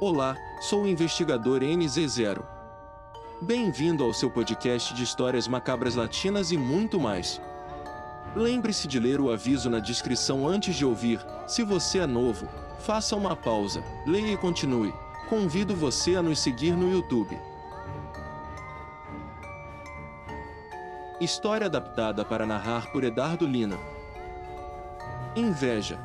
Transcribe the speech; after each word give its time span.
Olá, 0.00 0.34
sou 0.62 0.84
o 0.84 0.88
investigador 0.88 1.60
NZ0. 1.60 2.42
Bem-vindo 3.42 4.02
ao 4.02 4.14
seu 4.14 4.30
podcast 4.30 4.94
de 4.94 5.02
histórias 5.02 5.46
macabras 5.46 5.94
latinas 5.94 6.50
e 6.50 6.56
muito 6.56 6.98
mais. 6.98 7.38
Lembre-se 8.34 8.88
de 8.88 8.98
ler 8.98 9.20
o 9.20 9.30
aviso 9.30 9.68
na 9.68 9.78
descrição 9.78 10.48
antes 10.48 10.74
de 10.74 10.86
ouvir. 10.86 11.20
Se 11.46 11.62
você 11.62 11.98
é 11.98 12.06
novo, 12.06 12.48
faça 12.78 13.14
uma 13.14 13.36
pausa, 13.36 13.84
leia 14.06 14.32
e 14.32 14.38
continue. 14.38 14.90
Convido 15.28 15.76
você 15.76 16.16
a 16.16 16.22
nos 16.22 16.38
seguir 16.38 16.72
no 16.72 16.90
YouTube. 16.90 17.38
História 21.20 21.66
adaptada 21.66 22.24
para 22.24 22.46
narrar 22.46 22.90
por 22.90 23.04
Edardo 23.04 23.46
Lina. 23.46 23.78
Inveja. 25.36 25.98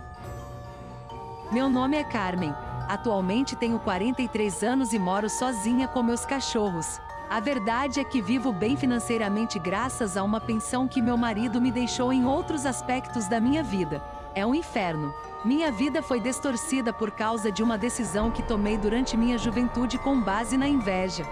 Meu 1.50 1.70
nome 1.70 1.96
é 1.96 2.04
Carmen. 2.04 2.54
Atualmente 2.88 3.56
tenho 3.56 3.80
43 3.80 4.64
anos 4.64 4.94
e 4.94 5.00
moro 5.00 5.30
sozinha 5.30 5.88
com 5.88 6.04
meus 6.04 6.24
cachorros. 6.24 7.02
A 7.28 7.40
verdade 7.40 8.00
é 8.00 8.04
que 8.04 8.22
vivo 8.22 8.54
bem 8.54 8.78
financeiramente 8.78 9.58
graças 9.58 10.16
a 10.16 10.22
uma 10.22 10.40
pensão 10.40 10.88
que 10.88 11.02
meu 11.02 11.18
marido 11.18 11.60
me 11.60 11.72
deixou 11.72 12.14
em 12.14 12.26
outros 12.26 12.66
aspectos 12.66 13.28
da 13.28 13.40
minha 13.40 13.64
vida. 13.64 14.04
É 14.36 14.46
um 14.46 14.54
inferno. 14.54 15.12
Minha 15.44 15.72
vida 15.72 16.04
foi 16.04 16.20
distorcida 16.20 16.94
por 16.94 17.10
causa 17.10 17.52
de 17.52 17.64
uma 17.64 17.78
decisão 17.78 18.30
que 18.30 18.44
tomei 18.44 18.78
durante 18.78 19.18
minha 19.18 19.38
juventude 19.38 19.98
com 19.98 20.22
base 20.22 20.56
na 20.56 20.68
inveja. 20.68 21.26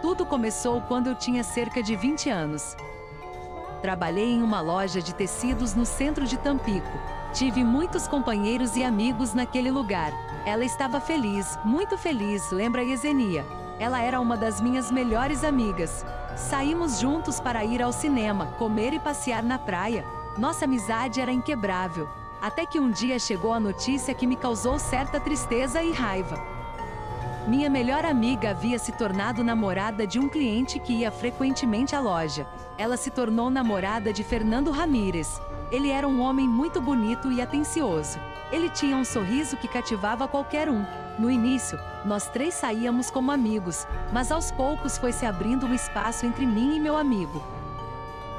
Tudo 0.00 0.24
começou 0.24 0.80
quando 0.82 1.08
eu 1.08 1.16
tinha 1.16 1.42
cerca 1.42 1.82
de 1.82 1.96
20 1.96 2.30
anos. 2.30 2.76
Trabalhei 3.82 4.32
em 4.32 4.42
uma 4.42 4.60
loja 4.60 5.02
de 5.02 5.14
tecidos 5.14 5.74
no 5.74 5.84
centro 5.84 6.24
de 6.24 6.38
Tampico. 6.38 6.98
Tive 7.32 7.64
muitos 7.64 8.06
companheiros 8.06 8.76
e 8.76 8.84
amigos 8.84 9.34
naquele 9.34 9.70
lugar. 9.70 10.12
Ela 10.46 10.64
estava 10.64 11.00
feliz, 11.00 11.58
muito 11.64 11.96
feliz, 11.96 12.50
lembra 12.50 12.84
Yesenia. 12.84 13.46
Ela 13.78 14.02
era 14.02 14.20
uma 14.20 14.36
das 14.36 14.60
minhas 14.60 14.90
melhores 14.90 15.42
amigas. 15.42 16.04
Saímos 16.36 17.00
juntos 17.00 17.40
para 17.40 17.64
ir 17.64 17.80
ao 17.80 17.92
cinema, 17.92 18.48
comer 18.58 18.92
e 18.92 19.00
passear 19.00 19.42
na 19.42 19.58
praia. 19.58 20.04
Nossa 20.36 20.66
amizade 20.66 21.18
era 21.18 21.32
inquebrável. 21.32 22.08
Até 22.42 22.66
que 22.66 22.78
um 22.78 22.90
dia 22.90 23.18
chegou 23.18 23.54
a 23.54 23.60
notícia 23.60 24.12
que 24.12 24.26
me 24.26 24.36
causou 24.36 24.78
certa 24.78 25.18
tristeza 25.18 25.82
e 25.82 25.92
raiva. 25.92 26.38
Minha 27.48 27.70
melhor 27.70 28.04
amiga 28.04 28.50
havia 28.50 28.78
se 28.78 28.92
tornado 28.92 29.42
namorada 29.42 30.06
de 30.06 30.18
um 30.18 30.28
cliente 30.28 30.78
que 30.78 30.92
ia 30.92 31.10
frequentemente 31.10 31.96
à 31.96 32.00
loja. 32.00 32.46
Ela 32.76 32.98
se 32.98 33.10
tornou 33.10 33.48
namorada 33.48 34.12
de 34.12 34.22
Fernando 34.22 34.70
Ramírez. 34.70 35.40
Ele 35.70 35.90
era 35.90 36.06
um 36.06 36.20
homem 36.20 36.48
muito 36.48 36.80
bonito 36.80 37.32
e 37.32 37.40
atencioso. 37.40 38.18
Ele 38.52 38.68
tinha 38.68 38.96
um 38.96 39.04
sorriso 39.04 39.56
que 39.56 39.66
cativava 39.66 40.28
qualquer 40.28 40.68
um. 40.68 40.84
No 41.18 41.30
início, 41.30 41.78
nós 42.04 42.28
três 42.28 42.54
saíamos 42.54 43.10
como 43.10 43.30
amigos, 43.30 43.86
mas 44.12 44.30
aos 44.30 44.50
poucos 44.50 44.98
foi 44.98 45.12
se 45.12 45.24
abrindo 45.24 45.66
um 45.66 45.74
espaço 45.74 46.26
entre 46.26 46.44
mim 46.44 46.76
e 46.76 46.80
meu 46.80 46.96
amigo. 46.96 47.42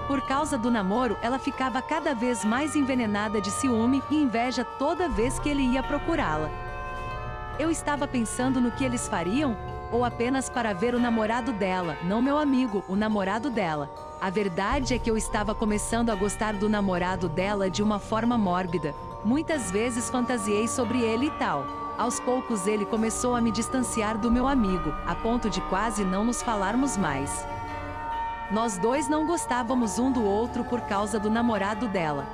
Por 0.08 0.22
causa 0.22 0.58
do 0.58 0.70
namoro, 0.70 1.18
ela 1.22 1.40
ficava 1.40 1.82
cada 1.82 2.14
vez 2.14 2.46
mais 2.46 2.76
envenenada 2.76 3.42
de 3.42 3.50
ciúme 3.50 4.04
e 4.12 4.16
inveja 4.16 4.64
toda 4.64 5.10
vez 5.10 5.40
que 5.40 5.50
ele 5.50 5.64
ia 5.64 5.82
procurá-la. 5.82 6.50
Eu 7.58 7.72
estava 7.72 8.08
pensando 8.08 8.62
no 8.62 8.72
que 8.72 8.84
eles 8.84 9.08
fariam, 9.08 9.58
ou 9.92 10.06
apenas 10.06 10.50
para 10.50 10.74
ver 10.74 10.94
o 10.94 11.00
namorado 11.00 11.52
dela, 11.54 11.98
não 12.04 12.22
meu 12.22 12.38
amigo, 12.38 12.84
o 12.88 12.96
namorado 12.96 13.50
dela. 13.50 13.90
A 14.26 14.30
verdade 14.32 14.96
é 14.96 14.98
que 14.98 15.08
eu 15.08 15.16
estava 15.16 15.54
começando 15.54 16.10
a 16.10 16.16
gostar 16.16 16.54
do 16.54 16.68
namorado 16.68 17.30
dela 17.30 17.70
de 17.70 17.84
uma 17.84 18.00
forma 18.00 18.36
mórbida. 18.36 18.96
Muitas 19.24 19.70
vezes 19.70 20.10
fantasiei 20.10 20.68
sobre 20.68 21.00
ele 21.00 21.28
e 21.28 21.32
tal. 21.38 21.64
Aos 21.96 22.20
poucos 22.20 22.66
ele 22.66 22.86
começou 22.86 23.36
a 23.36 23.40
me 23.40 23.52
distanciar 23.52 24.18
do 24.18 24.32
meu 24.32 24.48
amigo, 24.48 24.92
a 25.06 25.14
ponto 25.14 25.48
de 25.48 25.62
quase 25.70 26.04
não 26.04 26.26
nos 26.26 26.42
falarmos 26.42 26.98
mais. 26.98 27.46
Nós 28.50 28.80
dois 28.80 29.08
não 29.08 29.28
gostávamos 29.28 30.00
um 30.00 30.12
do 30.12 30.24
outro 30.24 30.66
por 30.66 30.82
causa 30.82 31.20
do 31.20 31.30
namorado 31.30 31.88
dela. 31.88 32.26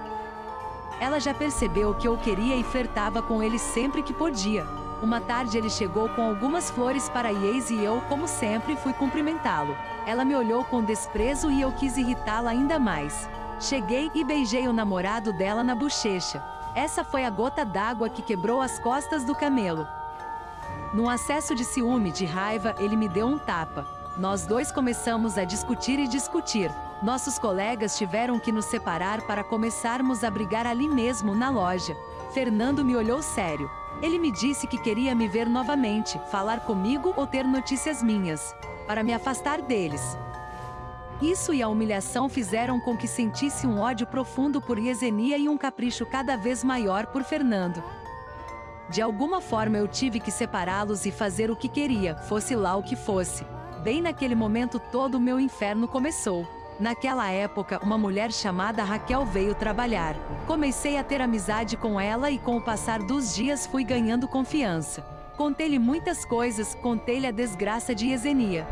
Ela 0.97 1.19
já 1.19 1.33
percebeu 1.33 1.93
que 1.93 2.07
eu 2.07 2.15
queria 2.15 2.55
e 2.55 2.63
flertava 2.63 3.21
com 3.21 3.43
ele 3.43 3.59
sempre 3.59 4.01
que 4.01 4.13
podia. 4.13 4.65
Uma 5.01 5.19
tarde 5.19 5.57
ele 5.57 5.69
chegou 5.69 6.07
com 6.09 6.21
algumas 6.21 6.69
flores 6.69 7.09
para 7.09 7.29
Yaze 7.29 7.73
e 7.73 7.83
eu, 7.83 8.01
como 8.07 8.27
sempre, 8.27 8.75
fui 8.75 8.93
cumprimentá-lo. 8.93 9.75
Ela 10.05 10.23
me 10.23 10.35
olhou 10.35 10.63
com 10.63 10.83
desprezo 10.83 11.49
e 11.49 11.59
eu 11.59 11.71
quis 11.71 11.97
irritá-la 11.97 12.51
ainda 12.51 12.77
mais. 12.77 13.27
Cheguei 13.59 14.11
e 14.13 14.23
beijei 14.23 14.67
o 14.67 14.73
namorado 14.73 15.33
dela 15.33 15.63
na 15.63 15.73
bochecha. 15.73 16.43
Essa 16.75 17.03
foi 17.03 17.25
a 17.25 17.31
gota 17.31 17.65
d'água 17.65 18.09
que 18.09 18.21
quebrou 18.21 18.61
as 18.61 18.77
costas 18.77 19.23
do 19.25 19.33
camelo. 19.33 19.87
Num 20.93 21.09
acesso 21.09 21.55
de 21.55 21.65
ciúme, 21.65 22.11
de 22.11 22.25
raiva, 22.25 22.75
ele 22.77 22.95
me 22.95 23.09
deu 23.09 23.25
um 23.25 23.39
tapa. 23.39 23.87
Nós 24.17 24.45
dois 24.45 24.71
começamos 24.71 25.35
a 25.35 25.43
discutir 25.43 25.97
e 25.97 26.07
discutir. 26.07 26.71
Nossos 27.01 27.39
colegas 27.39 27.97
tiveram 27.97 28.39
que 28.39 28.51
nos 28.51 28.65
separar 28.65 29.21
para 29.21 29.43
começarmos 29.43 30.23
a 30.23 30.29
brigar 30.29 30.67
ali 30.67 30.87
mesmo 30.87 31.33
na 31.33 31.49
loja. 31.49 31.97
Fernando 32.33 32.85
me 32.85 32.95
olhou 32.95 33.21
sério. 33.23 33.80
Ele 34.01 34.19
me 34.19 34.31
disse 34.31 34.67
que 34.67 34.77
queria 34.77 35.15
me 35.15 35.27
ver 35.27 35.47
novamente, 35.47 36.19
falar 36.31 36.61
comigo 36.61 37.13
ou 37.17 37.25
ter 37.25 37.43
notícias 37.43 38.01
minhas, 38.03 38.55
para 38.87 39.03
me 39.03 39.13
afastar 39.13 39.61
deles. 39.61 40.17
Isso 41.21 41.53
e 41.53 41.61
a 41.61 41.67
humilhação 41.67 42.27
fizeram 42.27 42.79
com 42.79 42.97
que 42.97 43.07
sentisse 43.07 43.67
um 43.67 43.79
ódio 43.79 44.07
profundo 44.07 44.59
por 44.59 44.79
Yesenia 44.79 45.37
e 45.37 45.47
um 45.47 45.57
capricho 45.57 46.03
cada 46.05 46.35
vez 46.35 46.63
maior 46.63 47.05
por 47.07 47.23
Fernando. 47.23 47.83
De 48.89 49.01
alguma 49.01 49.39
forma 49.39 49.77
eu 49.77 49.87
tive 49.87 50.19
que 50.19 50.31
separá-los 50.31 51.05
e 51.05 51.11
fazer 51.11 51.51
o 51.51 51.55
que 51.55 51.69
queria, 51.69 52.15
fosse 52.15 52.55
lá 52.55 52.75
o 52.75 52.83
que 52.83 52.95
fosse. 52.95 53.45
Bem 53.83 54.01
naquele 54.01 54.35
momento 54.35 54.79
todo 54.91 55.15
o 55.15 55.19
meu 55.19 55.39
inferno 55.39 55.87
começou. 55.87 56.60
Naquela 56.81 57.29
época, 57.29 57.79
uma 57.83 57.95
mulher 57.95 58.31
chamada 58.31 58.83
Raquel 58.83 59.23
veio 59.23 59.53
trabalhar. 59.53 60.15
Comecei 60.47 60.97
a 60.97 61.03
ter 61.03 61.21
amizade 61.21 61.77
com 61.77 62.01
ela 62.01 62.31
e 62.31 62.39
com 62.39 62.57
o 62.57 62.61
passar 62.61 63.03
dos 63.03 63.35
dias 63.35 63.67
fui 63.67 63.83
ganhando 63.83 64.27
confiança. 64.27 65.01
Contei-lhe 65.37 65.77
muitas 65.77 66.25
coisas, 66.25 66.73
contei-lhe 66.73 67.27
a 67.27 67.31
desgraça 67.31 67.93
de 67.93 68.07
Yesenia. 68.07 68.67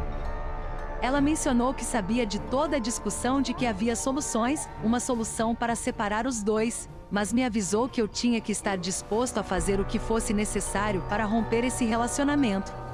Ela 1.03 1.22
mencionou 1.22 1.72
que 1.72 1.86
sabia 1.86 2.25
de 2.25 2.40
toda 2.40 2.78
a 2.78 2.80
discussão 2.80 3.44
de 3.44 3.53
que 3.53 3.68
havia 3.68 3.96
soluções, 3.96 4.68
uma 4.84 5.00
solução 5.00 5.53
para 5.53 5.75
separar 5.75 6.25
os 6.25 6.42
dois, 6.42 6.90
mas 7.12 7.31
me 7.31 7.44
avisou 7.44 7.88
que 7.88 8.02
eu 8.02 8.08
tinha 8.08 8.42
que 8.42 8.52
estar 8.52 8.75
disposto 8.75 9.38
a 9.38 9.44
fazer 9.44 9.80
o 9.80 9.86
que 9.86 10.00
fosse 10.00 10.34
necessário 10.34 11.03
para 11.08 11.25
romper 11.25 11.64
esse 11.64 11.86
relacionamento. 11.86 12.88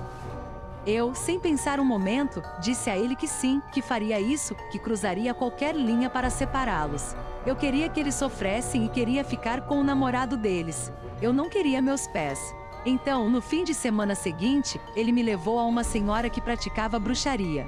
Eu, 0.85 1.15
sem 1.15 1.39
pensar 1.39 1.79
um 1.79 1.83
momento, 1.83 2.43
disse 2.61 2.91
a 2.91 2.97
ele 2.97 3.15
que 3.15 3.27
sim, 3.27 3.59
que 3.71 3.81
faria 3.81 4.19
isso, 4.19 4.53
que 4.69 4.77
cruzaria 4.77 5.33
qualquer 5.33 5.75
linha 5.75 6.11
para 6.11 6.29
separá-los. 6.29 7.15
Eu 7.43 7.55
queria 7.55 7.89
que 7.89 7.99
eles 7.99 8.13
sofressem 8.13 8.85
e 8.85 8.89
queria 8.89 9.23
ficar 9.23 9.61
com 9.61 9.79
o 9.79 9.83
namorado 9.83 10.37
deles. 10.37 10.91
Eu 11.19 11.33
não 11.33 11.49
queria 11.49 11.81
meus 11.81 12.05
pés. 12.05 12.53
Então, 12.85 13.27
no 13.27 13.41
fim 13.41 13.63
de 13.63 13.73
semana 13.73 14.13
seguinte, 14.13 14.79
ele 14.95 15.11
me 15.11 15.23
levou 15.23 15.57
a 15.57 15.65
uma 15.65 15.83
senhora 15.83 16.29
que 16.29 16.39
praticava 16.39 16.99
bruxaria. 16.99 17.67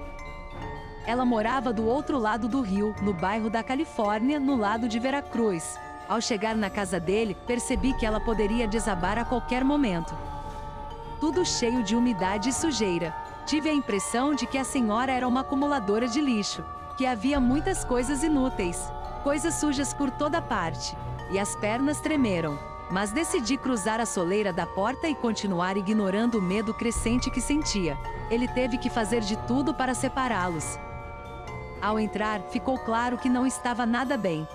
Ela 1.03 1.25
morava 1.25 1.73
do 1.73 1.87
outro 1.87 2.19
lado 2.19 2.47
do 2.47 2.61
rio, 2.61 2.93
no 3.01 3.13
bairro 3.13 3.49
da 3.49 3.63
Califórnia, 3.63 4.39
no 4.39 4.55
lado 4.55 4.87
de 4.87 4.99
Veracruz. 4.99 5.79
Ao 6.07 6.21
chegar 6.21 6.55
na 6.55 6.69
casa 6.69 6.99
dele, 6.99 7.35
percebi 7.47 7.93
que 7.93 8.05
ela 8.05 8.19
poderia 8.19 8.67
desabar 8.67 9.17
a 9.17 9.25
qualquer 9.25 9.63
momento. 9.63 10.15
Tudo 11.19 11.43
cheio 11.43 11.81
de 11.81 11.95
umidade 11.95 12.49
e 12.49 12.53
sujeira. 12.53 13.15
Tive 13.45 13.69
a 13.69 13.73
impressão 13.73 14.35
de 14.35 14.45
que 14.45 14.57
a 14.57 14.63
senhora 14.63 15.11
era 15.11 15.27
uma 15.27 15.41
acumuladora 15.41 16.07
de 16.07 16.21
lixo, 16.21 16.63
que 16.95 17.07
havia 17.07 17.39
muitas 17.39 17.83
coisas 17.83 18.21
inúteis, 18.21 18.91
coisas 19.23 19.55
sujas 19.55 19.93
por 19.93 20.11
toda 20.11 20.41
parte. 20.41 20.95
E 21.31 21.39
as 21.39 21.55
pernas 21.55 21.99
tremeram. 21.99 22.57
Mas 22.91 23.11
decidi 23.11 23.57
cruzar 23.57 23.99
a 23.99 24.05
soleira 24.05 24.53
da 24.53 24.65
porta 24.65 25.07
e 25.07 25.15
continuar 25.15 25.75
ignorando 25.75 26.37
o 26.37 26.41
medo 26.41 26.73
crescente 26.73 27.31
que 27.31 27.41
sentia. 27.41 27.97
Ele 28.29 28.47
teve 28.47 28.77
que 28.77 28.89
fazer 28.89 29.21
de 29.21 29.35
tudo 29.47 29.73
para 29.73 29.93
separá-los. 29.93 30.77
Ao 31.81 31.99
entrar, 31.99 32.41
ficou 32.43 32.77
claro 32.77 33.17
que 33.17 33.27
não 33.27 33.45
estava 33.45 33.85
nada 33.85 34.17
bem. 34.17 34.47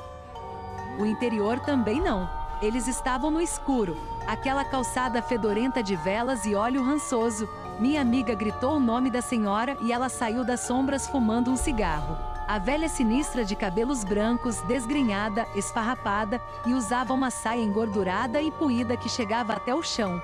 O 0.99 1.05
interior 1.05 1.59
também 1.61 2.01
não. 2.01 2.29
Eles 2.63 2.87
estavam 2.87 3.29
no 3.29 3.41
escuro. 3.41 3.99
Aquela 4.25 4.65
calçada 4.65 5.21
fedorenta 5.21 5.83
de 5.83 5.97
velas 5.97 6.47
e 6.47 6.55
óleo 6.55 6.85
rançoso. 6.85 7.49
Minha 7.81 8.01
amiga 8.01 8.37
gritou 8.37 8.77
o 8.77 8.81
nome 8.81 9.11
da 9.11 9.21
senhora 9.21 9.77
e 9.81 9.93
ela 9.93 10.09
saiu 10.09 10.45
das 10.45 10.61
sombras 10.61 11.09
fumando 11.09 11.51
um 11.51 11.57
cigarro. 11.57 12.17
A 12.47 12.61
velha 12.61 12.89
sinistra 12.89 13.45
de 13.45 13.57
cabelos 13.57 14.05
brancos, 14.05 14.61
desgrenhada, 14.63 15.45
esfarrapada, 15.57 16.41
e 16.65 16.73
usava 16.73 17.13
uma 17.13 17.31
saia 17.31 17.61
engordurada 17.61 18.41
e 18.41 18.53
puída 18.53 18.97
que 18.97 19.09
chegava 19.09 19.55
até 19.55 19.75
o 19.75 19.83
chão. 19.83 20.23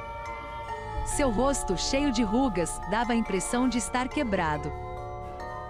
Seu 1.04 1.30
rosto, 1.30 1.76
cheio 1.76 2.12
de 2.12 2.22
rugas, 2.22 2.80
dava 2.88 3.14
a 3.14 3.16
impressão 3.16 3.68
de 3.68 3.78
estar 3.78 4.08
quebrado. 4.08 4.70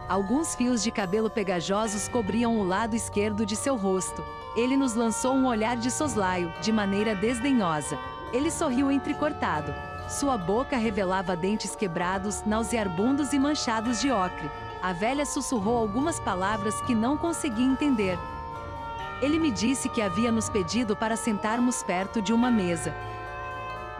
Alguns 0.09 0.55
fios 0.55 0.83
de 0.83 0.91
cabelo 0.91 1.29
pegajosos 1.29 2.09
cobriam 2.09 2.59
o 2.59 2.65
lado 2.65 2.97
esquerdo 2.97 3.45
de 3.45 3.55
seu 3.55 3.77
rosto. 3.77 4.25
Ele 4.57 4.75
nos 4.75 4.95
lançou 4.95 5.35
um 5.35 5.47
olhar 5.47 5.77
de 5.77 5.91
soslaio, 5.91 6.51
de 6.63 6.73
maneira 6.73 7.15
desdenhosa. 7.15 7.99
Ele 8.33 8.51
sorriu 8.51 8.91
entrecortado. 8.91 9.75
Sua 10.09 10.39
boca 10.39 10.79
revelava 10.79 11.37
dentes 11.37 11.77
quebrados, 11.77 12.43
nausearbundos 12.47 13.35
e 13.35 13.39
manchados 13.39 14.01
de 14.01 14.11
ocre. 14.11 14.51
A 14.81 14.95
velha 14.95 15.27
sussurrou 15.27 15.77
algumas 15.77 16.19
palavras 16.19 16.81
que 16.81 16.95
não 16.95 17.15
consegui 17.15 17.63
entender. 17.63 18.19
Ele 19.21 19.39
me 19.39 19.51
disse 19.51 19.91
que 19.91 20.01
havia 20.01 20.33
nos 20.33 20.49
pedido 20.49 20.97
para 20.97 21.17
sentarmos 21.17 21.83
perto 21.83 22.23
de 22.23 22.33
uma 22.33 22.51
mesa. 22.51 22.95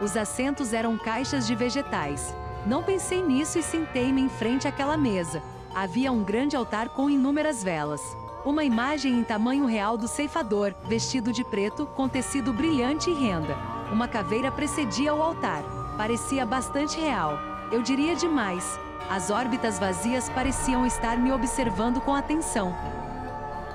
Os 0.01 0.17
assentos 0.17 0.73
eram 0.73 0.97
caixas 0.97 1.45
de 1.45 1.53
vegetais. 1.53 2.33
Não 2.65 2.81
pensei 2.81 3.21
nisso 3.21 3.59
e 3.59 3.63
sentei-me 3.63 4.21
em 4.21 4.29
frente 4.29 4.67
àquela 4.67 4.97
mesa. 4.97 5.43
Havia 5.73 6.11
um 6.11 6.23
grande 6.23 6.55
altar 6.55 6.89
com 6.89 7.09
inúmeras 7.09 7.63
velas. 7.63 8.01
Uma 8.43 8.63
imagem 8.63 9.13
em 9.13 9.23
tamanho 9.23 9.65
real 9.65 9.97
do 9.97 10.07
ceifador, 10.07 10.73
vestido 10.87 11.31
de 11.31 11.43
preto, 11.43 11.85
com 11.85 12.07
tecido 12.07 12.51
brilhante 12.51 13.09
e 13.09 13.13
renda. 13.13 13.55
Uma 13.91 14.07
caveira 14.07 14.51
precedia 14.51 15.13
o 15.13 15.21
altar. 15.21 15.63
Parecia 15.95 16.45
bastante 16.45 16.99
real. 16.99 17.37
Eu 17.71 17.81
diria 17.81 18.15
demais. 18.15 18.79
As 19.09 19.29
órbitas 19.29 19.77
vazias 19.77 20.27
pareciam 20.29 20.85
estar 20.85 21.17
me 21.17 21.31
observando 21.31 22.01
com 22.01 22.15
atenção. 22.15 22.75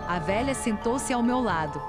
A 0.08 0.18
velha 0.18 0.54
sentou-se 0.54 1.12
ao 1.12 1.22
meu 1.22 1.40
lado. 1.40 1.80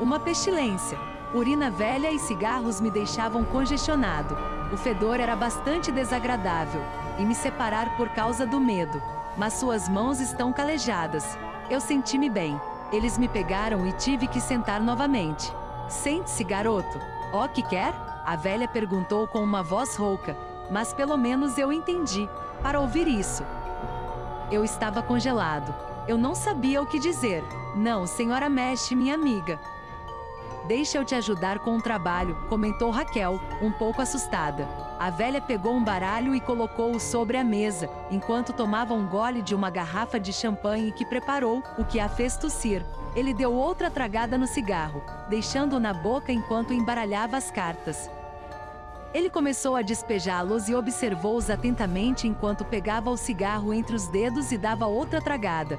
Uma 0.00 0.18
pestilência. 0.18 0.98
Urina 1.34 1.70
velha 1.70 2.10
e 2.10 2.18
cigarros 2.18 2.80
me 2.80 2.90
deixavam 2.90 3.44
congestionado. 3.44 4.55
O 4.72 4.76
fedor 4.76 5.20
era 5.20 5.36
bastante 5.36 5.92
desagradável, 5.92 6.82
e 7.18 7.24
me 7.24 7.34
separar 7.34 7.96
por 7.96 8.08
causa 8.10 8.46
do 8.46 8.58
medo. 8.58 9.00
Mas 9.36 9.54
suas 9.54 9.88
mãos 9.88 10.20
estão 10.20 10.52
calejadas. 10.52 11.38
Eu 11.70 11.80
senti-me 11.80 12.28
bem. 12.28 12.60
Eles 12.92 13.18
me 13.18 13.28
pegaram 13.28 13.86
e 13.86 13.92
tive 13.92 14.26
que 14.26 14.40
sentar 14.40 14.80
novamente. 14.80 15.52
Sente-se, 15.88 16.42
garoto. 16.42 17.00
Oh, 17.32 17.48
que 17.48 17.62
quer? 17.62 17.94
A 18.24 18.34
velha 18.34 18.66
perguntou 18.66 19.26
com 19.28 19.40
uma 19.40 19.62
voz 19.62 19.94
rouca, 19.96 20.36
mas 20.70 20.92
pelo 20.92 21.16
menos 21.16 21.58
eu 21.58 21.72
entendi. 21.72 22.28
Para 22.62 22.80
ouvir 22.80 23.06
isso, 23.06 23.44
eu 24.50 24.64
estava 24.64 25.02
congelado. 25.02 25.74
Eu 26.08 26.16
não 26.16 26.34
sabia 26.34 26.80
o 26.80 26.86
que 26.86 26.98
dizer. 26.98 27.44
Não, 27.74 28.06
senhora 28.06 28.48
Mesh, 28.48 28.92
minha 28.92 29.14
amiga. 29.14 29.60
Deixa 30.66 30.98
eu 30.98 31.04
te 31.04 31.14
ajudar 31.14 31.60
com 31.60 31.76
o 31.76 31.82
trabalho, 31.82 32.36
comentou 32.48 32.90
Raquel, 32.90 33.40
um 33.62 33.70
pouco 33.70 34.02
assustada. 34.02 34.66
A 34.98 35.10
velha 35.10 35.40
pegou 35.40 35.72
um 35.72 35.84
baralho 35.84 36.34
e 36.34 36.40
colocou-o 36.40 36.98
sobre 36.98 37.36
a 37.36 37.44
mesa, 37.44 37.88
enquanto 38.10 38.52
tomava 38.52 38.92
um 38.92 39.06
gole 39.06 39.42
de 39.42 39.54
uma 39.54 39.70
garrafa 39.70 40.18
de 40.18 40.32
champanhe 40.32 40.90
que 40.90 41.04
preparou, 41.04 41.62
o 41.78 41.84
que 41.84 42.00
a 42.00 42.08
fez 42.08 42.36
tossir. 42.36 42.84
Ele 43.14 43.32
deu 43.32 43.54
outra 43.54 43.88
tragada 43.88 44.36
no 44.36 44.46
cigarro, 44.46 45.04
deixando-o 45.28 45.78
na 45.78 45.94
boca 45.94 46.32
enquanto 46.32 46.74
embaralhava 46.74 47.36
as 47.36 47.48
cartas. 47.48 48.10
Ele 49.14 49.30
começou 49.30 49.76
a 49.76 49.82
despejá-los 49.82 50.68
e 50.68 50.74
observou-os 50.74 51.48
atentamente 51.48 52.26
enquanto 52.26 52.64
pegava 52.64 53.08
o 53.08 53.16
cigarro 53.16 53.72
entre 53.72 53.94
os 53.94 54.08
dedos 54.08 54.50
e 54.50 54.58
dava 54.58 54.86
outra 54.86 55.22
tragada. 55.22 55.78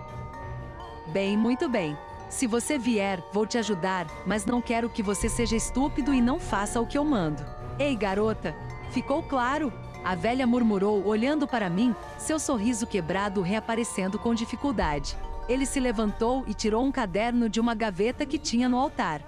Bem, 1.07 1.36
muito 1.36 1.68
bem. 1.68 1.98
Se 2.30 2.46
você 2.46 2.78
vier, 2.78 3.24
vou 3.32 3.46
te 3.46 3.58
ajudar, 3.58 4.06
mas 4.26 4.46
não 4.46 4.62
quero 4.62 4.90
que 4.90 5.02
você 5.02 5.30
seja 5.30 5.56
estúpido 5.56 6.14
e 6.14 6.22
não 6.22 6.40
faça 6.40 6.80
o 6.82 6.86
que 6.86 6.98
eu 6.98 7.04
mando. 7.04 7.46
Ei, 7.80 7.96
garota! 7.96 8.54
Ficou 8.92 9.24
claro? 9.24 9.72
A 10.04 10.14
velha 10.14 10.46
murmurou, 10.46 11.06
olhando 11.06 11.48
para 11.48 11.70
mim, 11.70 11.96
seu 12.18 12.38
sorriso 12.38 12.86
quebrado 12.86 13.42
reaparecendo 13.42 14.20
com 14.20 14.34
dificuldade. 14.34 15.18
Ele 15.48 15.66
se 15.66 15.80
levantou 15.80 16.44
e 16.48 16.54
tirou 16.54 16.84
um 16.84 16.92
caderno 16.92 17.50
de 17.50 17.60
uma 17.60 17.74
gaveta 17.74 18.26
que 18.26 18.38
tinha 18.38 18.68
no 18.68 18.78
altar. 18.78 19.22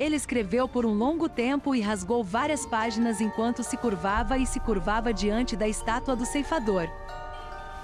Ele 0.00 0.16
escreveu 0.16 0.66
por 0.66 0.84
um 0.84 0.92
longo 0.92 1.28
tempo 1.28 1.74
e 1.74 1.80
rasgou 1.80 2.24
várias 2.24 2.66
páginas 2.66 3.20
enquanto 3.20 3.62
se 3.62 3.76
curvava 3.76 4.36
e 4.38 4.46
se 4.46 4.58
curvava 4.58 5.12
diante 5.12 5.56
da 5.56 5.68
estátua 5.68 6.16
do 6.16 6.26
ceifador. 6.26 6.88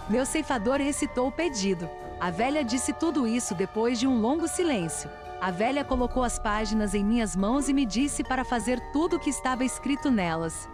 Meu 0.09 0.26
ceifador 0.26 0.79
recitou 0.79 1.29
o 1.29 1.32
pedido. 1.32 1.88
A 2.20 2.31
velha 2.31 2.65
disse 2.65 2.93
tudo 2.93 3.26
isso 3.29 3.55
depois 3.55 3.99
de 3.99 4.06
um 4.06 4.20
longo 4.20 4.49
silêncio. 4.49 5.09
A 5.41 5.53
velha 5.53 5.85
colocou 5.85 6.25
as 6.25 6.37
páginas 6.37 6.93
em 6.93 7.05
minhas 7.05 7.37
mãos 7.37 7.69
e 7.69 7.73
me 7.73 7.87
disse 7.87 8.25
para 8.25 8.44
fazer 8.44 8.81
tudo 8.93 9.17
o 9.17 9.20
que 9.20 9.31
estava 9.31 9.65
escrito 9.65 10.11
nelas. 10.11 10.69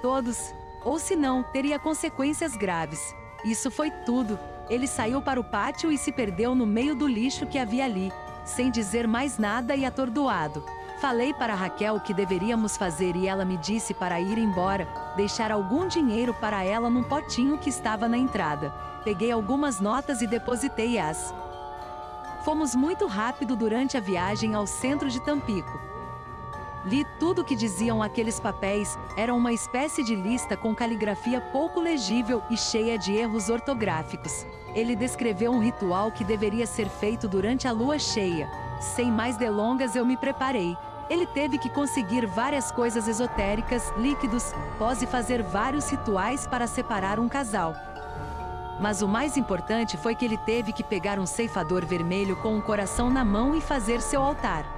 Todos, 0.00 0.54
ou 0.84 1.00
se 1.00 1.16
não, 1.16 1.42
teria 1.42 1.80
consequências 1.80 2.54
graves. 2.54 3.12
Isso 3.44 3.72
foi 3.72 3.90
tudo. 3.90 4.38
Ele 4.70 4.86
saiu 4.86 5.20
para 5.20 5.40
o 5.40 5.44
pátio 5.44 5.90
e 5.90 5.98
se 5.98 6.12
perdeu 6.12 6.54
no 6.54 6.64
meio 6.64 6.94
do 6.94 7.08
lixo 7.08 7.46
que 7.46 7.58
havia 7.58 7.84
ali, 7.84 8.12
sem 8.44 8.70
dizer 8.70 9.08
mais 9.08 9.38
nada 9.38 9.74
e 9.74 9.84
atordoado. 9.84 10.64
Falei 11.00 11.34
para 11.34 11.54
Raquel 11.54 11.98
que 12.00 12.14
deveríamos 12.14 12.76
fazer 12.76 13.16
e 13.16 13.26
ela 13.26 13.44
me 13.44 13.56
disse 13.56 13.92
para 13.92 14.20
ir 14.20 14.38
embora, 14.38 14.86
deixar 15.16 15.50
algum 15.50 15.88
dinheiro 15.88 16.34
para 16.34 16.62
ela 16.62 16.90
num 16.90 17.02
potinho 17.02 17.58
que 17.58 17.70
estava 17.70 18.06
na 18.06 18.18
entrada. 18.18 18.70
Peguei 19.02 19.32
algumas 19.32 19.80
notas 19.80 20.20
e 20.20 20.26
depositei-as. 20.26 21.34
Fomos 22.44 22.76
muito 22.76 23.06
rápido 23.06 23.56
durante 23.56 23.96
a 23.96 24.00
viagem 24.00 24.54
ao 24.54 24.66
centro 24.66 25.10
de 25.10 25.20
Tampico. 25.20 25.80
Li 26.84 27.04
tudo 27.18 27.42
o 27.42 27.44
que 27.44 27.56
diziam 27.56 28.00
aqueles 28.00 28.38
papéis, 28.38 28.96
era 29.16 29.34
uma 29.34 29.52
espécie 29.52 30.04
de 30.04 30.14
lista 30.14 30.56
com 30.56 30.72
caligrafia 30.72 31.40
pouco 31.40 31.80
legível 31.80 32.40
e 32.48 32.56
cheia 32.56 32.96
de 32.96 33.12
erros 33.12 33.48
ortográficos. 33.48 34.46
Ele 34.72 34.94
descreveu 34.94 35.50
um 35.50 35.58
ritual 35.58 36.12
que 36.12 36.22
deveria 36.22 36.64
ser 36.64 36.88
feito 36.88 37.26
durante 37.26 37.66
a 37.66 37.72
lua 37.72 37.98
cheia. 37.98 38.48
Sem 38.80 39.10
mais 39.10 39.36
delongas, 39.36 39.96
eu 39.96 40.06
me 40.06 40.16
preparei. 40.16 40.76
Ele 41.08 41.26
teve 41.26 41.56
que 41.58 41.70
conseguir 41.70 42.26
várias 42.26 42.72
coisas 42.72 43.06
esotéricas, 43.06 43.92
líquidos, 43.96 44.52
pós 44.78 45.02
e 45.02 45.06
fazer 45.06 45.42
vários 45.42 45.88
rituais 45.88 46.46
para 46.46 46.66
separar 46.66 47.20
um 47.20 47.28
casal. 47.28 47.74
Mas 48.80 49.02
o 49.02 49.08
mais 49.08 49.36
importante 49.36 49.96
foi 49.96 50.14
que 50.14 50.24
ele 50.24 50.36
teve 50.36 50.72
que 50.72 50.82
pegar 50.82 51.18
um 51.18 51.26
ceifador 51.26 51.86
vermelho 51.86 52.36
com 52.36 52.56
um 52.56 52.60
coração 52.60 53.08
na 53.08 53.24
mão 53.24 53.54
e 53.54 53.60
fazer 53.60 54.00
seu 54.00 54.20
altar. 54.20 54.76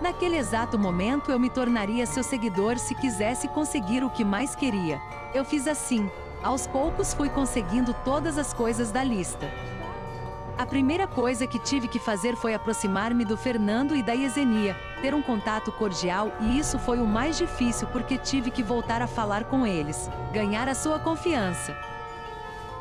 Naquele 0.00 0.36
exato 0.36 0.78
momento 0.78 1.30
eu 1.30 1.38
me 1.38 1.48
tornaria 1.48 2.06
seu 2.06 2.22
seguidor 2.22 2.78
se 2.78 2.94
quisesse 2.94 3.48
conseguir 3.48 4.02
o 4.02 4.10
que 4.10 4.24
mais 4.24 4.54
queria. 4.54 5.00
Eu 5.34 5.44
fiz 5.44 5.66
assim. 5.66 6.10
Aos 6.42 6.66
poucos 6.66 7.14
fui 7.14 7.28
conseguindo 7.28 7.94
todas 8.04 8.38
as 8.38 8.52
coisas 8.52 8.90
da 8.90 9.02
lista. 9.02 9.50
A 10.58 10.64
primeira 10.64 11.06
coisa 11.06 11.46
que 11.46 11.58
tive 11.58 11.86
que 11.86 11.98
fazer 11.98 12.34
foi 12.34 12.54
aproximar-me 12.54 13.26
do 13.26 13.36
Fernando 13.36 13.94
e 13.94 14.02
da 14.02 14.14
Yesenia, 14.14 14.74
ter 15.02 15.14
um 15.14 15.20
contato 15.20 15.70
cordial 15.70 16.32
e 16.40 16.58
isso 16.58 16.78
foi 16.78 16.98
o 16.98 17.06
mais 17.06 17.36
difícil 17.36 17.86
porque 17.88 18.16
tive 18.16 18.50
que 18.50 18.62
voltar 18.62 19.02
a 19.02 19.06
falar 19.06 19.44
com 19.44 19.66
eles, 19.66 20.08
ganhar 20.32 20.66
a 20.66 20.74
sua 20.74 20.98
confiança. 20.98 21.76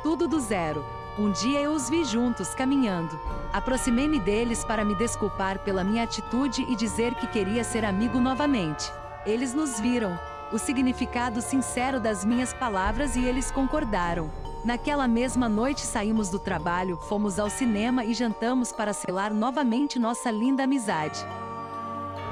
Tudo 0.02 0.26
do 0.26 0.40
zero. 0.40 0.86
Um 1.20 1.30
dia 1.34 1.60
eu 1.60 1.72
os 1.72 1.90
vi 1.90 2.06
juntos 2.06 2.56
caminhando. 2.56 3.20
Aproximei-me 3.52 4.20
deles 4.22 4.64
para 4.64 4.86
me 4.86 4.96
desculpar 4.96 5.60
pela 5.60 5.84
minha 5.84 6.04
atitude 6.04 6.66
e 6.70 6.78
dizer 6.78 7.14
que 7.16 7.28
queria 7.28 7.64
ser 7.66 7.84
amigo 7.84 8.22
novamente. 8.22 8.90
Eles 9.26 9.54
nos 9.54 9.82
viram, 9.82 10.18
o 10.50 10.58
significado 10.58 11.42
sincero 11.42 12.00
das 12.00 12.24
minhas 12.24 12.54
palavras 12.54 13.18
e 13.18 13.26
eles 13.26 13.52
concordaram. 13.52 14.45
Naquela 14.66 15.08
mesma 15.08 15.48
noite 15.48 15.82
saímos 15.82 16.28
do 16.30 16.40
trabalho, 16.40 16.98
fomos 16.98 17.38
ao 17.38 17.52
cinema 17.52 18.04
e 18.04 18.16
jantamos 18.16 18.72
para 18.72 18.94
selar 18.94 19.32
novamente 19.32 20.00
nossa 20.00 20.32
linda 20.32 20.64
amizade. 20.64 21.24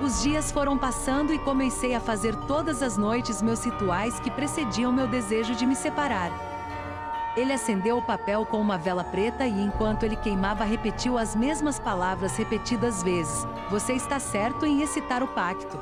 Os 0.01 0.23
dias 0.23 0.51
foram 0.51 0.75
passando 0.75 1.31
e 1.31 1.37
comecei 1.37 1.93
a 1.93 1.99
fazer 1.99 2.35
todas 2.47 2.81
as 2.81 2.97
noites 2.97 3.39
meus 3.39 3.63
rituais 3.63 4.19
que 4.19 4.31
precediam 4.31 4.91
meu 4.91 5.07
desejo 5.07 5.53
de 5.53 5.63
me 5.63 5.75
separar. 5.75 6.31
Ele 7.37 7.53
acendeu 7.53 7.99
o 7.99 8.01
papel 8.01 8.47
com 8.47 8.59
uma 8.59 8.79
vela 8.79 9.03
preta 9.03 9.45
e, 9.45 9.61
enquanto 9.61 10.01
ele 10.01 10.15
queimava, 10.15 10.63
repetiu 10.63 11.19
as 11.19 11.35
mesmas 11.35 11.79
palavras 11.79 12.35
repetidas 12.35 13.03
vezes: 13.03 13.45
Você 13.69 13.93
está 13.93 14.19
certo 14.19 14.65
em 14.65 14.81
excitar 14.81 15.21
o 15.21 15.27
pacto. 15.27 15.79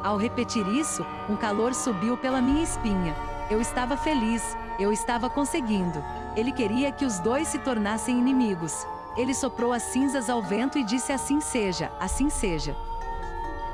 Ao 0.00 0.16
repetir 0.16 0.64
isso, 0.68 1.04
um 1.28 1.34
calor 1.34 1.74
subiu 1.74 2.16
pela 2.16 2.40
minha 2.40 2.62
espinha. 2.62 3.29
Eu 3.50 3.60
estava 3.60 3.96
feliz, 3.96 4.56
eu 4.78 4.92
estava 4.92 5.28
conseguindo. 5.28 6.00
Ele 6.36 6.52
queria 6.52 6.92
que 6.92 7.04
os 7.04 7.18
dois 7.18 7.48
se 7.48 7.58
tornassem 7.58 8.16
inimigos. 8.16 8.86
Ele 9.16 9.34
soprou 9.34 9.72
as 9.72 9.82
cinzas 9.82 10.30
ao 10.30 10.40
vento 10.40 10.78
e 10.78 10.84
disse: 10.84 11.12
Assim 11.12 11.40
seja, 11.40 11.90
assim 11.98 12.30
seja. 12.30 12.76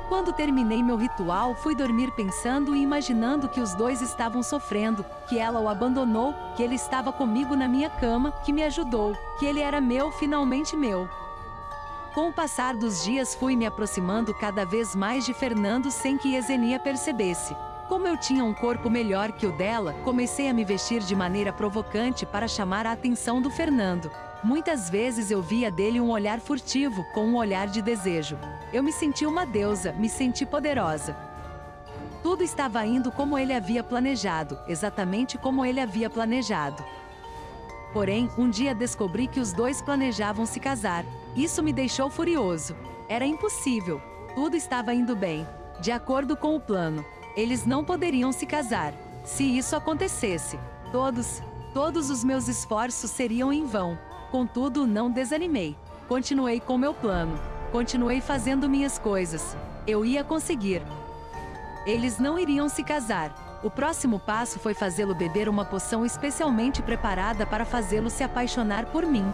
Quando 0.09 0.33
terminei 0.33 0.81
meu 0.81 0.95
ritual, 0.95 1.53
fui 1.53 1.75
dormir 1.75 2.11
pensando 2.15 2.75
e 2.75 2.81
imaginando 2.81 3.47
que 3.47 3.59
os 3.59 3.75
dois 3.75 4.01
estavam 4.01 4.41
sofrendo, 4.41 5.05
que 5.27 5.37
ela 5.37 5.59
o 5.59 5.69
abandonou, 5.69 6.33
que 6.55 6.63
ele 6.63 6.75
estava 6.75 7.11
comigo 7.11 7.55
na 7.55 7.67
minha 7.67 7.89
cama, 7.89 8.31
que 8.31 8.53
me 8.53 8.63
ajudou, 8.63 9.15
que 9.37 9.45
ele 9.45 9.59
era 9.59 9.79
meu, 9.79 10.11
finalmente 10.11 10.75
meu. 10.75 11.07
Com 12.15 12.29
o 12.29 12.33
passar 12.33 12.75
dos 12.75 13.03
dias, 13.03 13.35
fui 13.35 13.55
me 13.55 13.65
aproximando 13.67 14.33
cada 14.33 14.65
vez 14.65 14.95
mais 14.95 15.23
de 15.23 15.35
Fernando 15.35 15.91
sem 15.91 16.17
que 16.17 16.33
Yesenia 16.33 16.79
percebesse. 16.79 17.55
Como 17.87 18.05
eu 18.05 18.17
tinha 18.17 18.43
um 18.43 18.53
corpo 18.53 18.89
melhor 18.89 19.31
que 19.31 19.47
o 19.47 19.51
dela, 19.53 19.93
comecei 20.03 20.49
a 20.49 20.53
me 20.53 20.65
vestir 20.65 21.01
de 21.01 21.15
maneira 21.15 21.53
provocante 21.53 22.25
para 22.25 22.45
chamar 22.45 22.85
a 22.85 22.91
atenção 22.91 23.41
do 23.41 23.49
Fernando. 23.49 24.11
Muitas 24.43 24.89
vezes 24.89 25.31
eu 25.31 25.41
via 25.41 25.71
dele 25.71 26.01
um 26.01 26.09
olhar 26.09 26.41
furtivo, 26.41 27.05
com 27.13 27.25
um 27.25 27.37
olhar 27.37 27.67
de 27.67 27.81
desejo. 27.81 28.37
Eu 28.73 28.83
me 28.83 28.91
senti 28.91 29.25
uma 29.25 29.45
deusa, 29.45 29.93
me 29.93 30.09
senti 30.09 30.45
poderosa. 30.45 31.15
Tudo 32.21 32.43
estava 32.43 32.85
indo 32.85 33.09
como 33.09 33.37
ele 33.37 33.53
havia 33.53 33.81
planejado, 33.81 34.59
exatamente 34.67 35.37
como 35.37 35.65
ele 35.65 35.79
havia 35.79 36.09
planejado. 36.09 36.83
Porém, 37.93 38.29
um 38.37 38.49
dia 38.49 38.75
descobri 38.75 39.27
que 39.27 39.39
os 39.39 39.53
dois 39.53 39.81
planejavam 39.81 40.45
se 40.45 40.59
casar. 40.59 41.05
Isso 41.37 41.63
me 41.63 41.71
deixou 41.71 42.09
furioso. 42.09 42.75
Era 43.07 43.25
impossível. 43.25 44.01
Tudo 44.35 44.57
estava 44.57 44.93
indo 44.93 45.15
bem, 45.15 45.47
de 45.79 45.89
acordo 45.89 46.35
com 46.35 46.53
o 46.53 46.59
plano. 46.59 47.05
Eles 47.37 47.67
não 47.67 47.85
poderiam 47.85 48.31
se 48.31 48.47
casar. 48.47 48.95
Se 49.23 49.43
isso 49.43 49.75
acontecesse, 49.75 50.59
todos, 50.91 51.43
todos 51.71 52.09
os 52.09 52.23
meus 52.23 52.47
esforços 52.47 53.11
seriam 53.11 53.53
em 53.53 53.63
vão. 53.63 53.95
Contudo, 54.31 54.87
não 54.87 55.11
desanimei. 55.11 55.77
Continuei 56.07 56.59
com 56.59 56.79
meu 56.79 56.95
plano. 56.95 57.39
Continuei 57.71 58.21
fazendo 58.21 58.67
minhas 58.67 58.97
coisas. 58.97 59.55
Eu 59.85 60.03
ia 60.03 60.23
conseguir. 60.23 60.81
Eles 61.85 62.17
não 62.17 62.39
iriam 62.39 62.67
se 62.67 62.83
casar. 62.83 63.59
O 63.63 63.69
próximo 63.69 64.19
passo 64.19 64.57
foi 64.57 64.73
fazê-lo 64.73 65.13
beber 65.13 65.47
uma 65.47 65.63
poção 65.63 66.03
especialmente 66.03 66.81
preparada 66.81 67.45
para 67.45 67.65
fazê-lo 67.65 68.09
se 68.09 68.23
apaixonar 68.23 68.87
por 68.87 69.05
mim. 69.05 69.31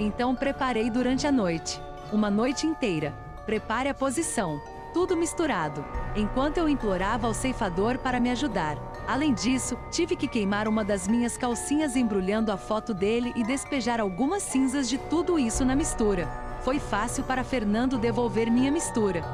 Então 0.00 0.34
preparei 0.34 0.90
durante 0.90 1.28
a 1.28 1.32
noite. 1.32 1.80
Uma 2.12 2.28
noite 2.28 2.66
inteira. 2.66 3.14
Prepare 3.46 3.88
a 3.88 3.94
posição. 3.94 4.60
Tudo 4.92 5.16
misturado. 5.16 5.84
Enquanto 6.18 6.58
eu 6.58 6.68
implorava 6.68 7.26
ao 7.26 7.32
ceifador 7.32 7.98
para 7.98 8.20
me 8.20 8.30
ajudar. 8.30 8.76
Além 9.06 9.32
disso, 9.32 9.78
tive 9.90 10.16
que 10.16 10.28
queimar 10.28 10.68
uma 10.68 10.84
das 10.84 11.08
minhas 11.08 11.38
calcinhas 11.38 11.96
embrulhando 11.96 12.52
a 12.52 12.58
foto 12.58 12.92
dele 12.92 13.32
e 13.34 13.42
despejar 13.42 14.00
algumas 14.00 14.42
cinzas 14.42 14.88
de 14.88 14.98
tudo 14.98 15.38
isso 15.38 15.64
na 15.64 15.74
mistura 15.74 16.46
foi 16.68 16.78
fácil 16.78 17.24
para 17.24 17.44
Fernando 17.44 17.96
devolver 17.96 18.50
minha 18.50 18.70
mistura. 18.70 19.24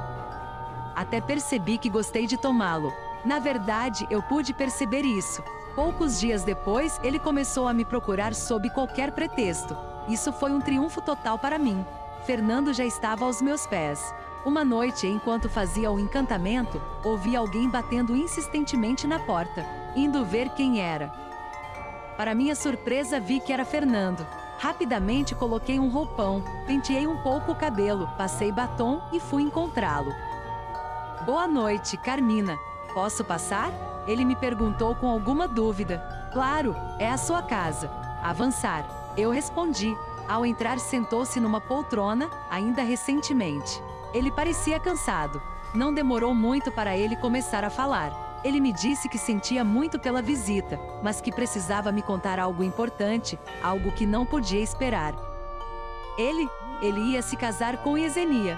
Até 0.94 1.20
percebi 1.20 1.78
que 1.78 1.90
gostei 1.90 2.26
de 2.26 2.36
tomá-lo. 2.36 2.92
Na 3.24 3.38
verdade, 3.38 4.06
eu 4.10 4.22
pude 4.22 4.54
perceber 4.54 5.02
isso. 5.02 5.42
Poucos 5.74 6.20
dias 6.20 6.44
depois, 6.44 7.00
ele 7.02 7.18
começou 7.18 7.66
a 7.66 7.74
me 7.74 7.84
procurar 7.84 8.34
sob 8.34 8.70
qualquer 8.70 9.10
pretexto. 9.10 9.76
Isso 10.08 10.32
foi 10.32 10.52
um 10.52 10.60
triunfo 10.60 11.00
total 11.00 11.38
para 11.38 11.58
mim. 11.58 11.84
Fernando 12.24 12.72
já 12.72 12.84
estava 12.84 13.24
aos 13.24 13.42
meus 13.42 13.66
pés. 13.66 14.14
Uma 14.44 14.62
noite, 14.62 15.06
enquanto 15.06 15.48
fazia 15.48 15.90
o 15.90 15.98
encantamento, 15.98 16.80
ouvi 17.02 17.34
alguém 17.34 17.66
batendo 17.66 18.14
insistentemente 18.14 19.06
na 19.06 19.18
porta, 19.18 19.64
indo 19.96 20.22
ver 20.22 20.50
quem 20.50 20.82
era. 20.82 21.08
Para 22.18 22.34
minha 22.34 22.54
surpresa, 22.54 23.18
vi 23.18 23.40
que 23.40 23.54
era 23.54 23.64
Fernando. 23.64 24.26
Rapidamente 24.58 25.34
coloquei 25.34 25.80
um 25.80 25.88
roupão, 25.88 26.44
penteei 26.66 27.06
um 27.06 27.16
pouco 27.22 27.52
o 27.52 27.56
cabelo, 27.56 28.06
passei 28.18 28.52
batom 28.52 29.00
e 29.12 29.18
fui 29.18 29.42
encontrá-lo. 29.42 30.12
Boa 31.24 31.48
noite, 31.48 31.96
Carmina. 31.96 32.58
Posso 32.92 33.24
passar? 33.24 33.72
Ele 34.06 34.26
me 34.26 34.36
perguntou 34.36 34.94
com 34.94 35.08
alguma 35.08 35.48
dúvida. 35.48 35.98
Claro, 36.34 36.76
é 36.98 37.10
a 37.10 37.16
sua 37.16 37.42
casa. 37.42 37.90
Avançar. 38.22 38.84
Eu 39.16 39.30
respondi. 39.30 39.96
Ao 40.28 40.44
entrar, 40.44 40.78
sentou-se 40.78 41.40
numa 41.40 41.62
poltrona, 41.62 42.28
ainda 42.50 42.82
recentemente. 42.82 43.82
Ele 44.14 44.30
parecia 44.30 44.78
cansado. 44.78 45.42
Não 45.74 45.92
demorou 45.92 46.32
muito 46.32 46.70
para 46.70 46.96
ele 46.96 47.16
começar 47.16 47.64
a 47.64 47.70
falar. 47.70 48.40
Ele 48.44 48.60
me 48.60 48.72
disse 48.72 49.08
que 49.08 49.18
sentia 49.18 49.64
muito 49.64 49.98
pela 49.98 50.22
visita, 50.22 50.78
mas 51.02 51.20
que 51.20 51.32
precisava 51.32 51.90
me 51.90 52.00
contar 52.00 52.38
algo 52.38 52.62
importante, 52.62 53.36
algo 53.60 53.90
que 53.90 54.06
não 54.06 54.24
podia 54.24 54.60
esperar. 54.60 55.14
Ele, 56.16 56.48
ele 56.80 57.00
ia 57.00 57.22
se 57.22 57.36
casar 57.36 57.78
com 57.78 57.98
Yesenia. 57.98 58.56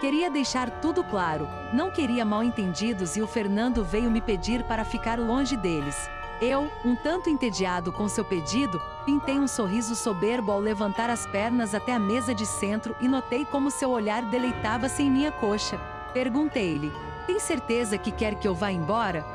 Queria 0.00 0.30
deixar 0.30 0.80
tudo 0.80 1.04
claro, 1.04 1.46
não 1.74 1.90
queria 1.90 2.24
mal-entendidos 2.24 3.16
e 3.16 3.22
o 3.22 3.26
Fernando 3.26 3.84
veio 3.84 4.10
me 4.10 4.20
pedir 4.20 4.62
para 4.62 4.84
ficar 4.84 5.18
longe 5.18 5.56
deles. 5.56 6.08
Eu, 6.40 6.70
um 6.84 6.94
tanto 6.94 7.28
entediado 7.28 7.90
com 7.90 8.08
seu 8.08 8.24
pedido, 8.24 8.80
pintei 9.04 9.40
um 9.40 9.48
sorriso 9.48 9.96
soberbo 9.96 10.52
ao 10.52 10.60
levantar 10.60 11.10
as 11.10 11.26
pernas 11.26 11.74
até 11.74 11.92
a 11.92 11.98
mesa 11.98 12.32
de 12.32 12.46
centro 12.46 12.94
e 13.00 13.08
notei 13.08 13.44
como 13.44 13.72
seu 13.72 13.90
olhar 13.90 14.22
deleitava-se 14.22 15.02
em 15.02 15.10
minha 15.10 15.32
coxa. 15.32 15.76
Perguntei-lhe: 16.12 16.92
tem 17.26 17.40
certeza 17.40 17.98
que 17.98 18.12
quer 18.12 18.36
que 18.36 18.46
eu 18.46 18.54
vá 18.54 18.70
embora? 18.70 19.26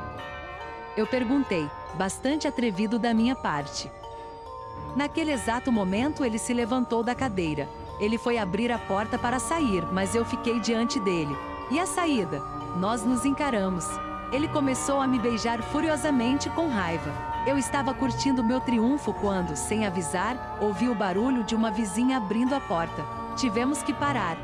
Eu 0.96 1.06
perguntei, 1.06 1.68
bastante 1.94 2.48
atrevido 2.48 2.98
da 2.98 3.12
minha 3.12 3.36
parte. 3.36 3.90
Naquele 4.96 5.32
exato 5.32 5.70
momento, 5.70 6.24
ele 6.24 6.38
se 6.38 6.54
levantou 6.54 7.02
da 7.02 7.14
cadeira. 7.14 7.68
Ele 8.00 8.16
foi 8.16 8.38
abrir 8.38 8.72
a 8.72 8.78
porta 8.78 9.18
para 9.18 9.38
sair, 9.38 9.84
mas 9.92 10.14
eu 10.14 10.24
fiquei 10.24 10.58
diante 10.58 10.98
dele. 11.00 11.36
E 11.70 11.78
a 11.78 11.84
saída? 11.84 12.40
Nós 12.76 13.04
nos 13.04 13.24
encaramos. 13.24 13.84
Ele 14.32 14.48
começou 14.48 15.00
a 15.00 15.06
me 15.06 15.18
beijar 15.18 15.62
furiosamente 15.62 16.50
com 16.50 16.68
raiva. 16.68 17.12
Eu 17.46 17.58
estava 17.58 17.92
curtindo 17.92 18.42
meu 18.42 18.60
triunfo 18.60 19.12
quando, 19.12 19.54
sem 19.54 19.86
avisar, 19.86 20.58
ouvi 20.60 20.88
o 20.88 20.94
barulho 20.94 21.44
de 21.44 21.54
uma 21.54 21.70
vizinha 21.70 22.16
abrindo 22.16 22.54
a 22.54 22.60
porta. 22.60 23.04
Tivemos 23.36 23.82
que 23.82 23.92
parar. 23.92 24.36